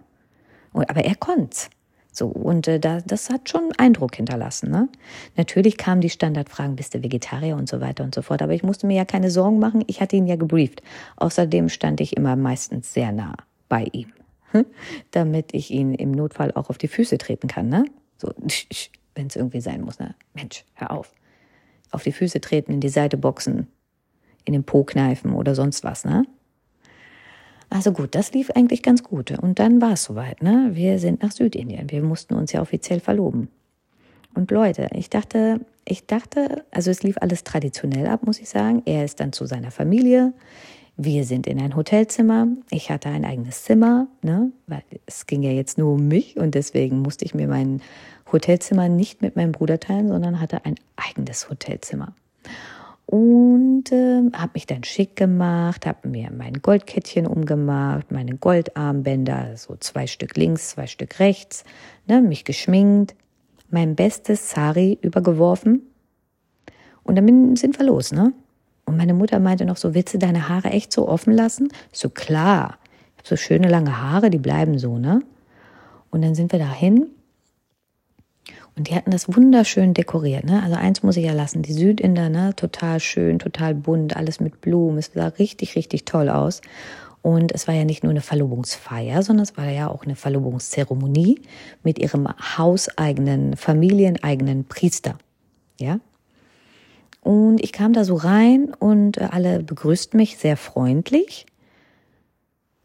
Aber 0.72 1.04
er 1.04 1.14
konnte 1.14 1.68
so, 2.16 2.28
und 2.28 2.66
äh, 2.66 2.80
da, 2.80 3.02
das 3.02 3.28
hat 3.28 3.50
schon 3.50 3.72
Eindruck 3.76 4.16
hinterlassen. 4.16 4.70
Ne? 4.70 4.88
Natürlich 5.36 5.76
kamen 5.76 6.00
die 6.00 6.08
Standardfragen, 6.08 6.74
bist 6.74 6.94
du 6.94 7.02
Vegetarier 7.02 7.56
und 7.56 7.68
so 7.68 7.82
weiter 7.82 8.04
und 8.04 8.14
so 8.14 8.22
fort. 8.22 8.40
Aber 8.40 8.54
ich 8.54 8.62
musste 8.62 8.86
mir 8.86 8.96
ja 8.96 9.04
keine 9.04 9.30
Sorgen 9.30 9.58
machen, 9.58 9.84
ich 9.86 10.00
hatte 10.00 10.16
ihn 10.16 10.26
ja 10.26 10.36
gebrieft. 10.36 10.82
Außerdem 11.16 11.68
stand 11.68 12.00
ich 12.00 12.16
immer 12.16 12.34
meistens 12.34 12.94
sehr 12.94 13.12
nah 13.12 13.34
bei 13.68 13.86
ihm, 13.92 14.14
hm? 14.52 14.64
damit 15.10 15.52
ich 15.52 15.70
ihn 15.70 15.92
im 15.92 16.10
Notfall 16.12 16.52
auch 16.52 16.70
auf 16.70 16.78
die 16.78 16.88
Füße 16.88 17.18
treten 17.18 17.48
kann. 17.48 17.68
Ne? 17.68 17.84
So, 18.16 18.32
wenn 19.16 19.26
es 19.26 19.36
irgendwie 19.36 19.60
sein 19.60 19.80
muss. 19.80 19.98
Ne? 19.98 20.14
Mensch, 20.34 20.64
hör 20.74 20.92
auf. 20.92 21.12
Auf 21.90 22.04
die 22.04 22.12
Füße 22.12 22.40
treten, 22.40 22.72
in 22.72 22.80
die 22.80 22.88
Seite 22.88 23.16
boxen, 23.16 23.66
in 24.44 24.52
den 24.52 24.64
Po 24.64 24.84
kneifen 24.84 25.32
oder 25.32 25.54
sonst 25.54 25.82
was. 25.82 26.04
Ne? 26.04 26.24
Also 27.68 27.92
gut, 27.92 28.14
das 28.14 28.32
lief 28.32 28.50
eigentlich 28.50 28.82
ganz 28.82 29.02
gut. 29.02 29.32
Und 29.38 29.58
dann 29.58 29.80
war 29.80 29.92
es 29.92 30.04
soweit, 30.04 30.42
ne? 30.42 30.70
Wir 30.72 30.98
sind 30.98 31.22
nach 31.22 31.32
Südindien. 31.32 31.90
Wir 31.90 32.02
mussten 32.02 32.34
uns 32.34 32.52
ja 32.52 32.60
offiziell 32.60 33.00
verloben. 33.00 33.48
Und 34.34 34.50
Leute, 34.50 34.88
ich 34.92 35.10
dachte, 35.10 35.60
ich 35.84 36.06
dachte, 36.06 36.64
also 36.70 36.90
es 36.90 37.02
lief 37.02 37.16
alles 37.20 37.42
traditionell 37.42 38.06
ab, 38.06 38.24
muss 38.24 38.38
ich 38.38 38.48
sagen. 38.48 38.82
Er 38.84 39.04
ist 39.04 39.18
dann 39.18 39.32
zu 39.32 39.46
seiner 39.46 39.70
Familie. 39.70 40.32
Wir 40.96 41.24
sind 41.24 41.46
in 41.46 41.60
ein 41.60 41.74
Hotelzimmer. 41.74 42.46
Ich 42.70 42.90
hatte 42.90 43.08
ein 43.08 43.24
eigenes 43.24 43.64
Zimmer, 43.64 44.06
ne? 44.22 44.52
Weil 44.66 44.82
es 45.06 45.26
ging 45.26 45.42
ja 45.42 45.50
jetzt 45.50 45.78
nur 45.78 45.94
um 45.94 46.06
mich 46.06 46.36
und 46.38 46.54
deswegen 46.54 47.00
musste 47.00 47.24
ich 47.24 47.34
mir 47.34 47.48
mein 47.48 47.80
Hotelzimmer 48.32 48.88
nicht 48.88 49.22
mit 49.22 49.36
meinem 49.36 49.52
Bruder 49.52 49.80
teilen, 49.80 50.08
sondern 50.08 50.40
hatte 50.40 50.64
ein 50.64 50.76
eigenes 50.96 51.48
Hotelzimmer 51.48 52.14
und 53.06 53.92
äh, 53.92 54.22
habe 54.32 54.50
mich 54.54 54.66
dann 54.66 54.82
schick 54.82 55.14
gemacht, 55.14 55.86
habe 55.86 56.08
mir 56.08 56.30
mein 56.36 56.54
Goldkettchen 56.54 57.26
umgemacht, 57.26 58.10
meine 58.10 58.36
Goldarmbänder, 58.36 59.56
so 59.56 59.76
zwei 59.78 60.08
Stück 60.08 60.36
links, 60.36 60.70
zwei 60.70 60.88
Stück 60.88 61.20
rechts, 61.20 61.64
ne, 62.08 62.20
mich 62.20 62.44
geschminkt, 62.44 63.14
mein 63.70 63.94
bestes 63.94 64.50
Sari 64.50 64.98
übergeworfen 65.00 65.82
und 67.04 67.16
dann 67.16 67.56
sind 67.56 67.78
wir 67.78 67.86
los, 67.86 68.12
ne? 68.12 68.32
Und 68.84 68.96
meine 68.96 69.14
Mutter 69.14 69.40
meinte 69.40 69.64
noch 69.64 69.76
so, 69.76 69.94
willst 69.94 70.14
du 70.14 70.18
deine 70.18 70.48
Haare 70.48 70.70
echt 70.70 70.92
so 70.92 71.08
offen 71.08 71.32
lassen? 71.32 71.68
So 71.90 72.08
klar, 72.08 72.78
ich 73.16 73.18
habe 73.18 73.28
so 73.28 73.36
schöne 73.36 73.68
lange 73.68 74.00
Haare, 74.00 74.30
die 74.30 74.38
bleiben 74.38 74.78
so, 74.78 74.98
ne? 74.98 75.22
Und 76.10 76.22
dann 76.22 76.34
sind 76.34 76.52
wir 76.52 76.60
dahin 76.60 77.08
und 78.76 78.88
die 78.88 78.94
hatten 78.94 79.10
das 79.10 79.34
wunderschön 79.34 79.94
dekoriert. 79.94 80.44
Ne? 80.44 80.62
Also 80.62 80.76
eins 80.76 81.02
muss 81.02 81.16
ich 81.16 81.24
ja 81.24 81.32
lassen, 81.32 81.62
die 81.62 81.72
Südinder, 81.72 82.28
ne? 82.28 82.54
total 82.56 83.00
schön, 83.00 83.38
total 83.38 83.74
bunt, 83.74 84.16
alles 84.16 84.38
mit 84.38 84.60
Blumen. 84.60 84.98
Es 84.98 85.10
sah 85.14 85.28
richtig, 85.28 85.76
richtig 85.76 86.04
toll 86.04 86.28
aus. 86.28 86.60
Und 87.22 87.52
es 87.52 87.66
war 87.66 87.74
ja 87.74 87.84
nicht 87.84 88.04
nur 88.04 88.10
eine 88.10 88.20
Verlobungsfeier, 88.20 89.22
sondern 89.22 89.44
es 89.44 89.56
war 89.56 89.68
ja 89.68 89.88
auch 89.88 90.04
eine 90.04 90.14
Verlobungszeremonie 90.14 91.40
mit 91.82 91.98
ihrem 91.98 92.28
hauseigenen, 92.28 93.56
familieneigenen 93.56 94.64
Priester. 94.66 95.16
Ja? 95.80 95.98
Und 97.22 97.64
ich 97.64 97.72
kam 97.72 97.94
da 97.94 98.04
so 98.04 98.14
rein 98.14 98.74
und 98.78 99.16
äh, 99.16 99.28
alle 99.30 99.62
begrüßten 99.62 100.18
mich 100.18 100.36
sehr 100.36 100.58
freundlich. 100.58 101.46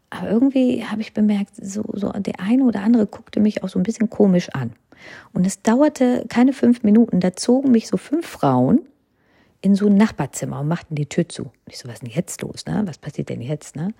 Aber 0.08 0.30
irgendwie 0.30 0.84
habe 0.86 1.02
ich 1.02 1.12
bemerkt, 1.12 1.54
so, 1.56 1.84
so 1.92 2.10
der 2.10 2.40
eine 2.40 2.64
oder 2.64 2.82
andere 2.82 3.06
guckte 3.06 3.40
mich 3.40 3.62
auch 3.62 3.68
so 3.68 3.78
ein 3.78 3.82
bisschen 3.84 4.10
komisch 4.10 4.48
an. 4.50 4.72
Und 5.32 5.46
es 5.46 5.62
dauerte 5.62 6.24
keine 6.28 6.52
fünf 6.52 6.82
Minuten, 6.82 7.20
da 7.20 7.34
zogen 7.34 7.70
mich 7.70 7.88
so 7.88 7.96
fünf 7.96 8.26
Frauen 8.26 8.80
in 9.60 9.74
so 9.74 9.86
ein 9.86 9.96
Nachbarzimmer 9.96 10.60
und 10.60 10.68
machten 10.68 10.94
die 10.94 11.06
Tür 11.06 11.28
zu. 11.28 11.44
Und 11.44 11.52
ich 11.68 11.78
so, 11.78 11.88
was 11.88 11.94
ist 11.94 12.02
denn 12.02 12.10
jetzt 12.10 12.42
los, 12.42 12.66
ne? 12.66 12.82
Was 12.84 12.98
passiert 12.98 13.28
denn 13.28 13.40
jetzt, 13.40 13.76
ne? 13.76 13.94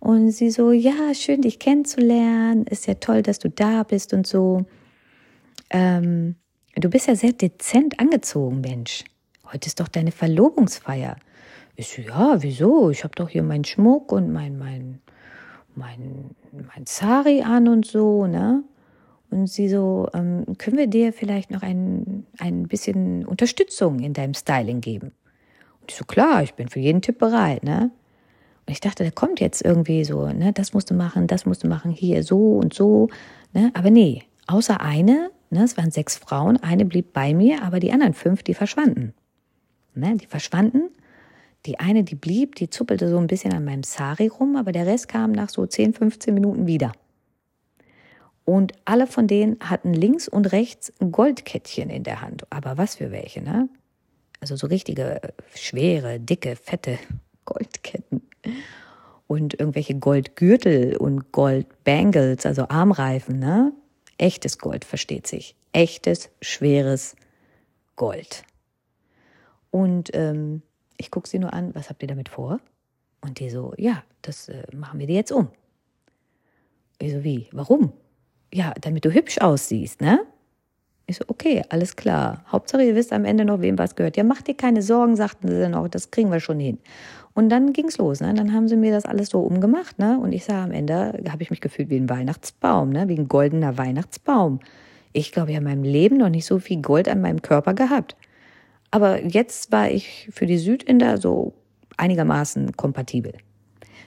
Und 0.00 0.30
sie 0.30 0.50
so, 0.50 0.72
ja, 0.72 1.14
schön 1.14 1.42
dich 1.42 1.58
kennenzulernen, 1.58 2.66
ist 2.66 2.86
ja 2.86 2.94
toll, 2.94 3.22
dass 3.22 3.38
du 3.38 3.48
da 3.48 3.82
bist 3.82 4.12
und 4.12 4.26
so. 4.26 4.66
Ähm, 5.70 6.36
du 6.74 6.90
bist 6.90 7.06
ja 7.06 7.16
sehr 7.16 7.32
dezent 7.32 7.98
angezogen, 7.98 8.60
Mensch. 8.60 9.04
Heute 9.52 9.68
ist 9.68 9.80
doch 9.80 9.88
deine 9.88 10.12
Verlobungsfeier. 10.12 11.16
Ich 11.76 11.88
so, 11.88 12.02
ja, 12.02 12.42
wieso? 12.42 12.90
Ich 12.90 13.04
habe 13.04 13.14
doch 13.14 13.28
hier 13.28 13.42
meinen 13.42 13.64
Schmuck 13.64 14.12
und 14.12 14.32
mein, 14.32 14.58
mein, 14.58 15.00
mein, 15.74 16.34
mein 16.52 16.86
Sari 16.86 17.42
an 17.42 17.68
und 17.68 17.86
so, 17.86 18.26
ne? 18.26 18.64
Und 19.30 19.48
sie 19.48 19.68
so, 19.68 20.08
ähm, 20.14 20.44
können 20.58 20.76
wir 20.76 20.86
dir 20.86 21.12
vielleicht 21.12 21.50
noch 21.50 21.62
ein, 21.62 22.26
ein 22.38 22.68
bisschen 22.68 23.26
Unterstützung 23.26 24.00
in 24.00 24.12
deinem 24.12 24.34
Styling 24.34 24.80
geben? 24.80 25.12
Und 25.80 25.90
ich 25.90 25.96
so, 25.96 26.04
klar, 26.04 26.42
ich 26.42 26.54
bin 26.54 26.68
für 26.68 26.80
jeden 26.80 27.02
Tipp 27.02 27.18
bereit, 27.18 27.64
ne? 27.64 27.90
Und 28.66 28.72
ich 28.72 28.80
dachte, 28.80 29.04
da 29.04 29.10
kommt 29.10 29.40
jetzt 29.40 29.64
irgendwie 29.64 30.04
so, 30.04 30.26
ne, 30.26 30.52
das 30.52 30.72
musst 30.74 30.90
du 30.90 30.94
machen, 30.94 31.26
das 31.26 31.46
musst 31.46 31.62
du 31.62 31.68
machen, 31.68 31.92
hier 31.92 32.22
so 32.22 32.56
und 32.56 32.74
so, 32.74 33.08
ne? 33.52 33.70
Aber 33.74 33.90
nee, 33.90 34.22
außer 34.46 34.80
eine, 34.80 35.30
ne, 35.50 35.64
es 35.64 35.76
waren 35.76 35.90
sechs 35.90 36.16
Frauen, 36.16 36.56
eine 36.56 36.84
blieb 36.84 37.12
bei 37.12 37.34
mir, 37.34 37.62
aber 37.62 37.80
die 37.80 37.92
anderen 37.92 38.14
fünf, 38.14 38.42
die 38.42 38.54
verschwanden. 38.54 39.14
Ne, 39.94 40.16
die 40.16 40.26
verschwanden. 40.26 40.90
Die 41.64 41.80
eine, 41.80 42.04
die 42.04 42.14
blieb, 42.14 42.54
die 42.56 42.70
zuppelte 42.70 43.08
so 43.08 43.18
ein 43.18 43.26
bisschen 43.26 43.52
an 43.52 43.64
meinem 43.64 43.82
Sari 43.82 44.28
rum, 44.28 44.56
aber 44.56 44.70
der 44.70 44.86
Rest 44.86 45.08
kam 45.08 45.32
nach 45.32 45.48
so 45.48 45.66
10, 45.66 45.94
15 45.94 46.32
Minuten 46.32 46.66
wieder. 46.66 46.92
Und 48.46 48.74
alle 48.84 49.08
von 49.08 49.26
denen 49.26 49.58
hatten 49.58 49.92
links 49.92 50.28
und 50.28 50.52
rechts 50.52 50.92
Goldkettchen 51.00 51.90
in 51.90 52.04
der 52.04 52.22
Hand. 52.22 52.46
Aber 52.50 52.78
was 52.78 52.94
für 52.94 53.10
welche, 53.10 53.42
ne? 53.42 53.68
Also 54.40 54.54
so 54.54 54.68
richtige, 54.68 55.20
schwere, 55.54 56.20
dicke, 56.20 56.54
fette 56.54 56.96
Goldketten. 57.44 58.22
Und 59.26 59.58
irgendwelche 59.58 59.96
Goldgürtel 59.96 60.96
und 60.96 61.32
Goldbangles, 61.32 62.46
also 62.46 62.68
Armreifen, 62.68 63.40
ne? 63.40 63.72
Echtes 64.16 64.58
Gold, 64.58 64.84
versteht 64.84 65.26
sich. 65.26 65.56
Echtes, 65.72 66.30
schweres 66.40 67.16
Gold. 67.96 68.44
Und 69.72 70.10
ähm, 70.14 70.62
ich 70.98 71.10
gucke 71.10 71.28
sie 71.28 71.40
nur 71.40 71.52
an, 71.52 71.74
was 71.74 71.90
habt 71.90 72.00
ihr 72.00 72.08
damit 72.08 72.28
vor? 72.28 72.60
Und 73.22 73.40
die 73.40 73.50
so, 73.50 73.74
ja, 73.76 74.04
das 74.22 74.48
äh, 74.48 74.62
machen 74.72 75.00
wir 75.00 75.08
dir 75.08 75.16
jetzt 75.16 75.32
um. 75.32 75.48
Ich 77.00 77.12
so, 77.12 77.24
wie? 77.24 77.48
Warum? 77.50 77.92
Ja, 78.56 78.72
damit 78.80 79.04
du 79.04 79.12
hübsch 79.12 79.38
aussiehst, 79.38 80.00
ne? 80.00 80.20
Ich 81.08 81.18
so, 81.18 81.24
okay, 81.28 81.62
alles 81.68 81.94
klar. 81.94 82.42
Hauptsache, 82.50 82.82
ihr 82.82 82.96
wisst 82.96 83.12
am 83.12 83.24
Ende 83.24 83.44
noch, 83.44 83.60
wem 83.60 83.78
was 83.78 83.94
gehört. 83.94 84.16
Ja, 84.16 84.24
mach 84.24 84.42
dir 84.42 84.56
keine 84.56 84.82
Sorgen, 84.82 85.14
sagten 85.14 85.46
sie 85.46 85.60
dann 85.60 85.74
auch, 85.74 85.86
das 85.86 86.10
kriegen 86.10 86.32
wir 86.32 86.40
schon 86.40 86.58
hin. 86.58 86.78
Und 87.34 87.50
dann 87.50 87.72
ging's 87.74 87.98
los, 87.98 88.20
ne? 88.20 88.32
Dann 88.34 88.52
haben 88.54 88.66
sie 88.66 88.76
mir 88.76 88.92
das 88.92 89.04
alles 89.04 89.28
so 89.28 89.40
umgemacht, 89.40 89.98
ne? 89.98 90.18
Und 90.18 90.32
ich 90.32 90.44
sah 90.44 90.64
am 90.64 90.72
Ende, 90.72 91.22
habe 91.30 91.42
ich 91.42 91.50
mich 91.50 91.60
gefühlt 91.60 91.90
wie 91.90 91.96
ein 91.98 92.08
Weihnachtsbaum, 92.08 92.90
ne? 92.90 93.08
Wie 93.08 93.18
ein 93.18 93.28
goldener 93.28 93.76
Weihnachtsbaum. 93.76 94.60
Ich 95.12 95.32
glaube, 95.32 95.50
ich 95.50 95.56
habe 95.56 95.64
in 95.64 95.70
meinem 95.70 95.84
Leben 95.84 96.16
noch 96.16 96.30
nicht 96.30 96.46
so 96.46 96.58
viel 96.58 96.80
Gold 96.80 97.08
an 97.08 97.20
meinem 97.20 97.42
Körper 97.42 97.74
gehabt. 97.74 98.16
Aber 98.90 99.22
jetzt 99.22 99.70
war 99.70 99.90
ich 99.90 100.28
für 100.32 100.46
die 100.46 100.58
Südinder 100.58 101.18
so 101.18 101.52
einigermaßen 101.98 102.76
kompatibel. 102.76 103.34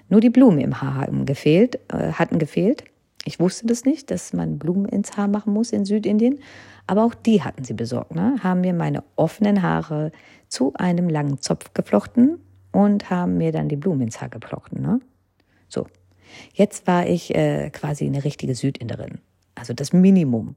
Nur 0.10 0.22
die 0.22 0.32
Blumen 0.32 0.60
im 0.60 0.82
Haar 0.82 1.08
gefehlt, 1.26 1.80
äh, 1.94 2.14
hatten 2.14 2.40
gefehlt. 2.40 2.84
Ich 3.30 3.40
wusste 3.40 3.68
das 3.68 3.86
nicht, 3.86 4.10
dass 4.10 4.34
man 4.34 4.58
Blumen 4.58 4.86
ins 4.86 5.16
Haar 5.16 5.28
machen 5.28 5.54
muss 5.54 5.72
in 5.72 5.86
Südindien, 5.86 6.40
aber 6.88 7.04
auch 7.04 7.14
die 7.14 7.44
hatten 7.44 7.64
sie 7.64 7.76
besorgt. 7.76 8.16
Ne? 8.16 8.38
Haben 8.42 8.62
mir 8.62 8.74
meine 8.74 9.04
offenen 9.16 9.62
Haare 9.62 10.12
zu 10.48 10.74
einem 10.74 11.10
langen 11.10 11.40
Zopf 11.40 11.76
geflochten 11.76 12.40
und 12.72 13.12
haben 13.12 13.38
mir 13.38 13.52
dann 13.52 13.70
die 13.70 13.76
Blumen 13.76 14.02
ins 14.02 14.20
Haar 14.20 14.30
geflochten. 14.30 14.82
Ne? 14.82 15.00
So, 15.68 15.86
jetzt 16.54 16.88
war 16.88 17.06
ich 17.06 17.36
äh, 17.36 17.70
quasi 17.70 18.08
eine 18.08 18.24
richtige 18.24 18.56
Südinderin. 18.56 19.20
Also 19.54 19.76
das 19.76 19.94
Minimum 19.94 20.56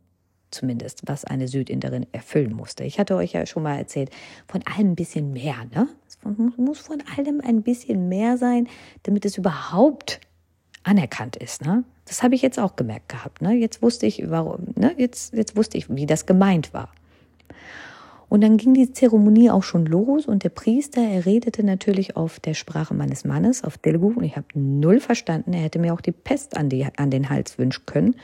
zumindest, 0.50 1.02
was 1.04 1.26
eine 1.26 1.48
Südinderin 1.48 2.06
erfüllen 2.12 2.54
musste. 2.54 2.84
Ich 2.84 2.98
hatte 2.98 3.16
euch 3.16 3.32
ja 3.32 3.44
schon 3.44 3.64
mal 3.64 3.76
erzählt, 3.76 4.08
von 4.48 4.62
allem 4.62 4.92
ein 4.92 4.96
bisschen 4.96 5.34
mehr. 5.34 5.56
Ne? 5.74 5.88
Es 6.08 6.18
muss 6.56 6.78
von 6.78 7.02
allem 7.18 7.42
ein 7.44 7.62
bisschen 7.62 8.08
mehr 8.08 8.38
sein, 8.38 8.66
damit 9.02 9.26
es 9.26 9.36
überhaupt 9.36 10.20
anerkannt 10.84 11.36
ist. 11.36 11.64
Ne? 11.64 11.84
Das 12.06 12.22
habe 12.22 12.34
ich 12.34 12.42
jetzt 12.42 12.58
auch 12.58 12.76
gemerkt 12.76 13.08
gehabt. 13.08 13.42
Ne? 13.42 13.54
Jetzt 13.54 13.82
wusste 13.82 14.06
ich, 14.06 14.30
warum, 14.30 14.68
ne? 14.76 14.94
jetzt, 14.96 15.34
jetzt 15.34 15.56
wusste 15.56 15.78
ich, 15.78 15.88
wie 15.88 16.06
das 16.06 16.26
gemeint 16.26 16.74
war. 16.74 16.90
Und 18.28 18.40
dann 18.40 18.56
ging 18.56 18.72
die 18.72 18.90
Zeremonie 18.90 19.50
auch 19.50 19.62
schon 19.62 19.84
los 19.84 20.24
und 20.24 20.42
der 20.42 20.48
Priester, 20.48 21.02
er 21.02 21.26
redete 21.26 21.62
natürlich 21.62 22.16
auf 22.16 22.40
der 22.40 22.54
Sprache 22.54 22.94
meines 22.94 23.26
Mannes, 23.26 23.62
auf 23.62 23.76
Telugu, 23.76 24.14
und 24.16 24.24
ich 24.24 24.36
habe 24.36 24.46
null 24.54 25.00
verstanden. 25.00 25.52
Er 25.52 25.60
hätte 25.60 25.78
mir 25.78 25.92
auch 25.92 26.00
die 26.00 26.12
Pest 26.12 26.56
an, 26.56 26.70
die, 26.70 26.86
an 26.96 27.10
den 27.10 27.28
Hals 27.28 27.58
wünschen 27.58 27.84
können. 27.84 28.16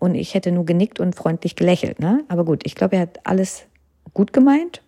Und 0.00 0.16
ich 0.16 0.34
hätte 0.34 0.50
nur 0.50 0.66
genickt 0.66 0.98
und 0.98 1.14
freundlich 1.14 1.54
gelächelt. 1.54 2.00
Ne? 2.00 2.24
Aber 2.26 2.44
gut, 2.44 2.62
ich 2.64 2.74
glaube, 2.74 2.96
er 2.96 3.02
hat 3.02 3.20
alles 3.22 3.66
gut 4.14 4.32
gemeint, 4.32 4.82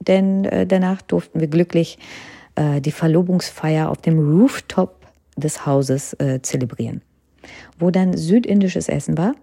denn 0.00 0.46
äh, 0.46 0.66
danach 0.66 1.02
durften 1.02 1.40
wir 1.40 1.48
glücklich 1.48 1.98
äh, 2.54 2.80
die 2.80 2.92
Verlobungsfeier 2.92 3.90
auf 3.90 3.98
dem 3.98 4.18
Rooftop 4.18 5.01
des 5.36 5.66
Hauses 5.66 6.14
äh, 6.14 6.40
zelebrieren, 6.42 7.02
wo 7.78 7.90
dann 7.90 8.16
südindisches 8.16 8.88
Essen 8.88 9.16
war, 9.16 9.34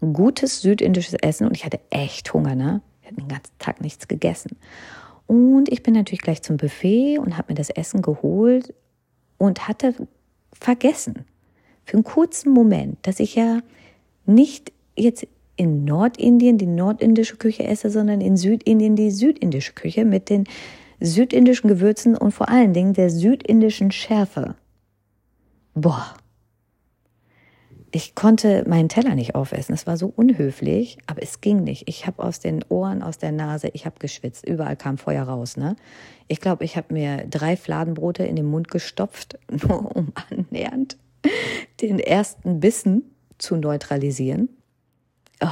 gutes 0.00 0.60
südindisches 0.60 1.14
Essen 1.14 1.46
und 1.46 1.56
ich 1.56 1.64
hatte 1.64 1.80
echt 1.90 2.32
Hunger, 2.34 2.54
ne? 2.54 2.80
Ich 3.00 3.08
hatte 3.08 3.20
den 3.20 3.28
ganzen 3.28 3.52
Tag 3.58 3.80
nichts 3.80 4.08
gegessen. 4.08 4.56
Und 5.26 5.70
ich 5.70 5.82
bin 5.82 5.94
natürlich 5.94 6.20
gleich 6.20 6.42
zum 6.42 6.56
Buffet 6.56 7.18
und 7.18 7.36
habe 7.38 7.52
mir 7.52 7.54
das 7.54 7.70
Essen 7.70 8.02
geholt 8.02 8.74
und 9.38 9.68
hatte 9.68 9.94
vergessen, 10.52 11.24
für 11.84 11.94
einen 11.94 12.04
kurzen 12.04 12.52
Moment, 12.52 12.98
dass 13.02 13.20
ich 13.20 13.34
ja 13.34 13.60
nicht 14.26 14.72
jetzt 14.96 15.26
in 15.56 15.84
Nordindien 15.84 16.58
die 16.58 16.66
nordindische 16.66 17.36
Küche 17.36 17.64
esse, 17.64 17.90
sondern 17.90 18.20
in 18.20 18.36
Südindien 18.36 18.96
die 18.96 19.10
südindische 19.10 19.72
Küche 19.72 20.04
mit 20.04 20.30
den 20.30 20.44
südindischen 21.00 21.68
Gewürzen 21.68 22.16
und 22.16 22.32
vor 22.32 22.48
allen 22.48 22.72
Dingen 22.72 22.94
der 22.94 23.10
südindischen 23.10 23.90
Schärfe. 23.90 24.54
Boah. 25.74 26.14
Ich 27.94 28.14
konnte 28.14 28.64
meinen 28.66 28.88
Teller 28.88 29.14
nicht 29.14 29.34
aufessen. 29.34 29.74
Es 29.74 29.86
war 29.86 29.98
so 29.98 30.06
unhöflich, 30.06 30.96
aber 31.06 31.22
es 31.22 31.42
ging 31.42 31.62
nicht. 31.62 31.88
Ich 31.88 32.06
habe 32.06 32.22
aus 32.22 32.40
den 32.40 32.64
Ohren, 32.70 33.02
aus 33.02 33.18
der 33.18 33.32
Nase, 33.32 33.68
ich 33.74 33.84
habe 33.84 33.96
geschwitzt. 33.98 34.46
Überall 34.46 34.76
kam 34.76 34.96
Feuer 34.96 35.24
raus. 35.24 35.58
Ne? 35.58 35.76
Ich 36.26 36.40
glaube, 36.40 36.64
ich 36.64 36.78
habe 36.78 36.94
mir 36.94 37.26
drei 37.28 37.54
Fladenbrote 37.54 38.24
in 38.24 38.36
den 38.36 38.46
Mund 38.46 38.68
gestopft, 38.68 39.38
nur 39.50 39.94
um 39.94 40.12
annähernd 40.30 40.96
den 41.82 41.98
ersten 41.98 42.60
Bissen 42.60 43.14
zu 43.38 43.56
neutralisieren. 43.56 44.48
Oh. 45.42 45.48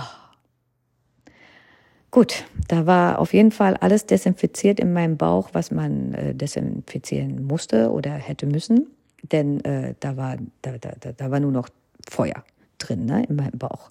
Gut, 2.11 2.45
da 2.69 2.87
war 2.87 3.19
auf 3.19 3.35
jeden 3.35 3.53
Fall 3.53 3.77
alles 3.77 4.07
desinfiziert 4.07 4.81
in 4.81 4.93
meinem 4.93 5.17
Bauch, 5.17 5.51
was 5.53 5.71
man 5.71 6.15
äh, 6.15 6.35
desinfizieren 6.35 7.45
musste 7.45 7.93
oder 7.93 8.13
hätte 8.13 8.47
müssen. 8.47 8.89
Denn 9.23 9.65
äh, 9.65 9.95
da, 10.01 10.17
war, 10.17 10.37
da, 10.63 10.79
da, 10.79 11.13
da 11.13 11.31
war 11.31 11.41
nur 11.41 11.53
noch 11.53 11.69
Feuer 12.09 12.45
drin 12.79 13.05
ne, 13.07 13.25
in 13.25 13.37
meinem 13.37 13.59
Bauch. 13.59 13.91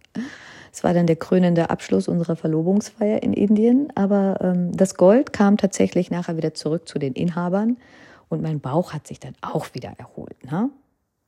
Es 0.71 0.83
war 0.83 0.93
dann 0.93 1.07
der 1.07 1.15
krönende 1.15 1.69
Abschluss 1.69 2.07
unserer 2.07 2.35
Verlobungsfeier 2.35 3.23
in 3.23 3.33
Indien, 3.33 3.91
aber 3.95 4.39
ähm, 4.41 4.75
das 4.75 4.95
Gold 4.95 5.33
kam 5.33 5.57
tatsächlich 5.57 6.11
nachher 6.11 6.37
wieder 6.37 6.53
zurück 6.53 6.87
zu 6.87 6.99
den 6.99 7.13
Inhabern 7.13 7.77
und 8.29 8.41
mein 8.41 8.59
Bauch 8.59 8.93
hat 8.93 9.07
sich 9.07 9.19
dann 9.19 9.35
auch 9.41 9.73
wieder 9.73 9.93
erholt. 9.97 10.43
Ne? 10.51 10.69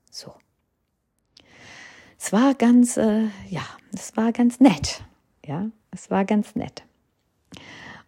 So. 0.10 0.34
Es 2.20 2.32
war 2.32 2.54
ganz, 2.54 2.98
äh, 2.98 3.24
ja, 3.50 3.64
es 3.94 4.16
war 4.16 4.32
ganz 4.32 4.60
nett. 4.60 5.04
Ja, 5.46 5.68
es 5.90 6.12
war 6.12 6.24
ganz 6.24 6.56
nett. 6.56 6.84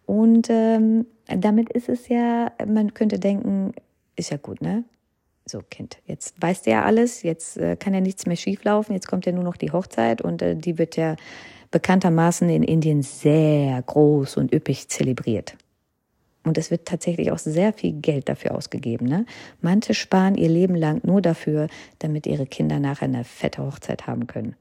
Und 0.06 0.48
ähm, 0.50 1.06
damit 1.26 1.70
ist 1.70 1.88
es 1.88 2.08
ja, 2.08 2.52
man 2.64 2.94
könnte 2.94 3.18
denken, 3.18 3.72
ist 4.14 4.30
ja 4.30 4.36
gut, 4.36 4.62
ne? 4.62 4.84
So, 5.46 5.60
Kind, 5.70 5.98
jetzt 6.06 6.40
weißt 6.40 6.66
du 6.66 6.70
ja 6.70 6.84
alles, 6.84 7.22
jetzt 7.22 7.58
äh, 7.58 7.76
kann 7.76 7.92
ja 7.92 8.00
nichts 8.00 8.24
mehr 8.24 8.36
schieflaufen, 8.36 8.94
jetzt 8.94 9.06
kommt 9.06 9.26
ja 9.26 9.32
nur 9.32 9.44
noch 9.44 9.56
die 9.56 9.72
Hochzeit 9.72 10.22
und 10.22 10.40
äh, 10.40 10.56
die 10.56 10.78
wird 10.78 10.96
ja 10.96 11.16
bekanntermaßen 11.70 12.48
in 12.48 12.62
Indien 12.62 13.02
sehr 13.02 13.82
groß 13.82 14.38
und 14.38 14.54
üppig 14.54 14.88
zelebriert. 14.88 15.56
Und 16.44 16.56
es 16.56 16.70
wird 16.70 16.86
tatsächlich 16.86 17.30
auch 17.32 17.38
sehr 17.38 17.72
viel 17.72 17.92
Geld 17.92 18.28
dafür 18.28 18.54
ausgegeben. 18.54 19.06
Ne? 19.06 19.26
Manche 19.60 19.94
sparen 19.94 20.34
ihr 20.34 20.48
Leben 20.48 20.76
lang 20.76 21.00
nur 21.02 21.20
dafür, 21.20 21.68
damit 21.98 22.26
ihre 22.26 22.46
Kinder 22.46 22.78
nachher 22.78 23.06
eine 23.06 23.24
fette 23.24 23.62
Hochzeit 23.62 24.06
haben 24.06 24.26
können. 24.26 24.54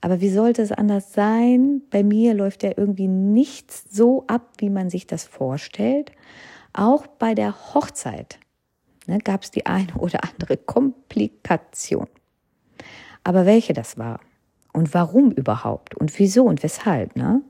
Aber 0.00 0.20
wie 0.20 0.30
sollte 0.30 0.62
es 0.62 0.70
anders 0.70 1.12
sein? 1.12 1.82
Bei 1.90 2.02
mir 2.02 2.34
läuft 2.34 2.62
ja 2.62 2.72
irgendwie 2.76 3.08
nichts 3.08 3.84
so 3.90 4.24
ab, 4.28 4.52
wie 4.58 4.70
man 4.70 4.90
sich 4.90 5.06
das 5.06 5.24
vorstellt. 5.24 6.12
Auch 6.72 7.06
bei 7.06 7.34
der 7.34 7.74
Hochzeit 7.74 8.38
ne, 9.08 9.18
gab 9.18 9.42
es 9.42 9.50
die 9.50 9.66
eine 9.66 9.94
oder 9.98 10.24
andere 10.24 10.56
Komplikation. 10.56 12.08
Aber 13.24 13.46
welche 13.46 13.72
das 13.72 13.98
war 13.98 14.20
und 14.72 14.94
warum 14.94 15.32
überhaupt 15.32 15.96
und 15.96 16.16
wieso 16.18 16.44
und 16.44 16.62
weshalb, 16.62 17.16
ne? 17.16 17.42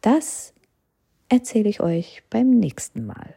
Das 0.00 0.52
erzähle 1.28 1.70
ich 1.70 1.80
euch 1.80 2.22
beim 2.28 2.50
nächsten 2.50 3.06
Mal. 3.06 3.34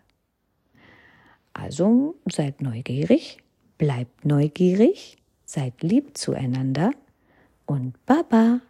Also 1.54 2.16
seid 2.30 2.62
neugierig, 2.62 3.40
bleibt 3.78 4.26
neugierig, 4.26 5.18
seid 5.46 5.82
lieb 5.82 6.18
zueinander 6.18 6.92
und 7.66 8.06
Baba. 8.06 8.62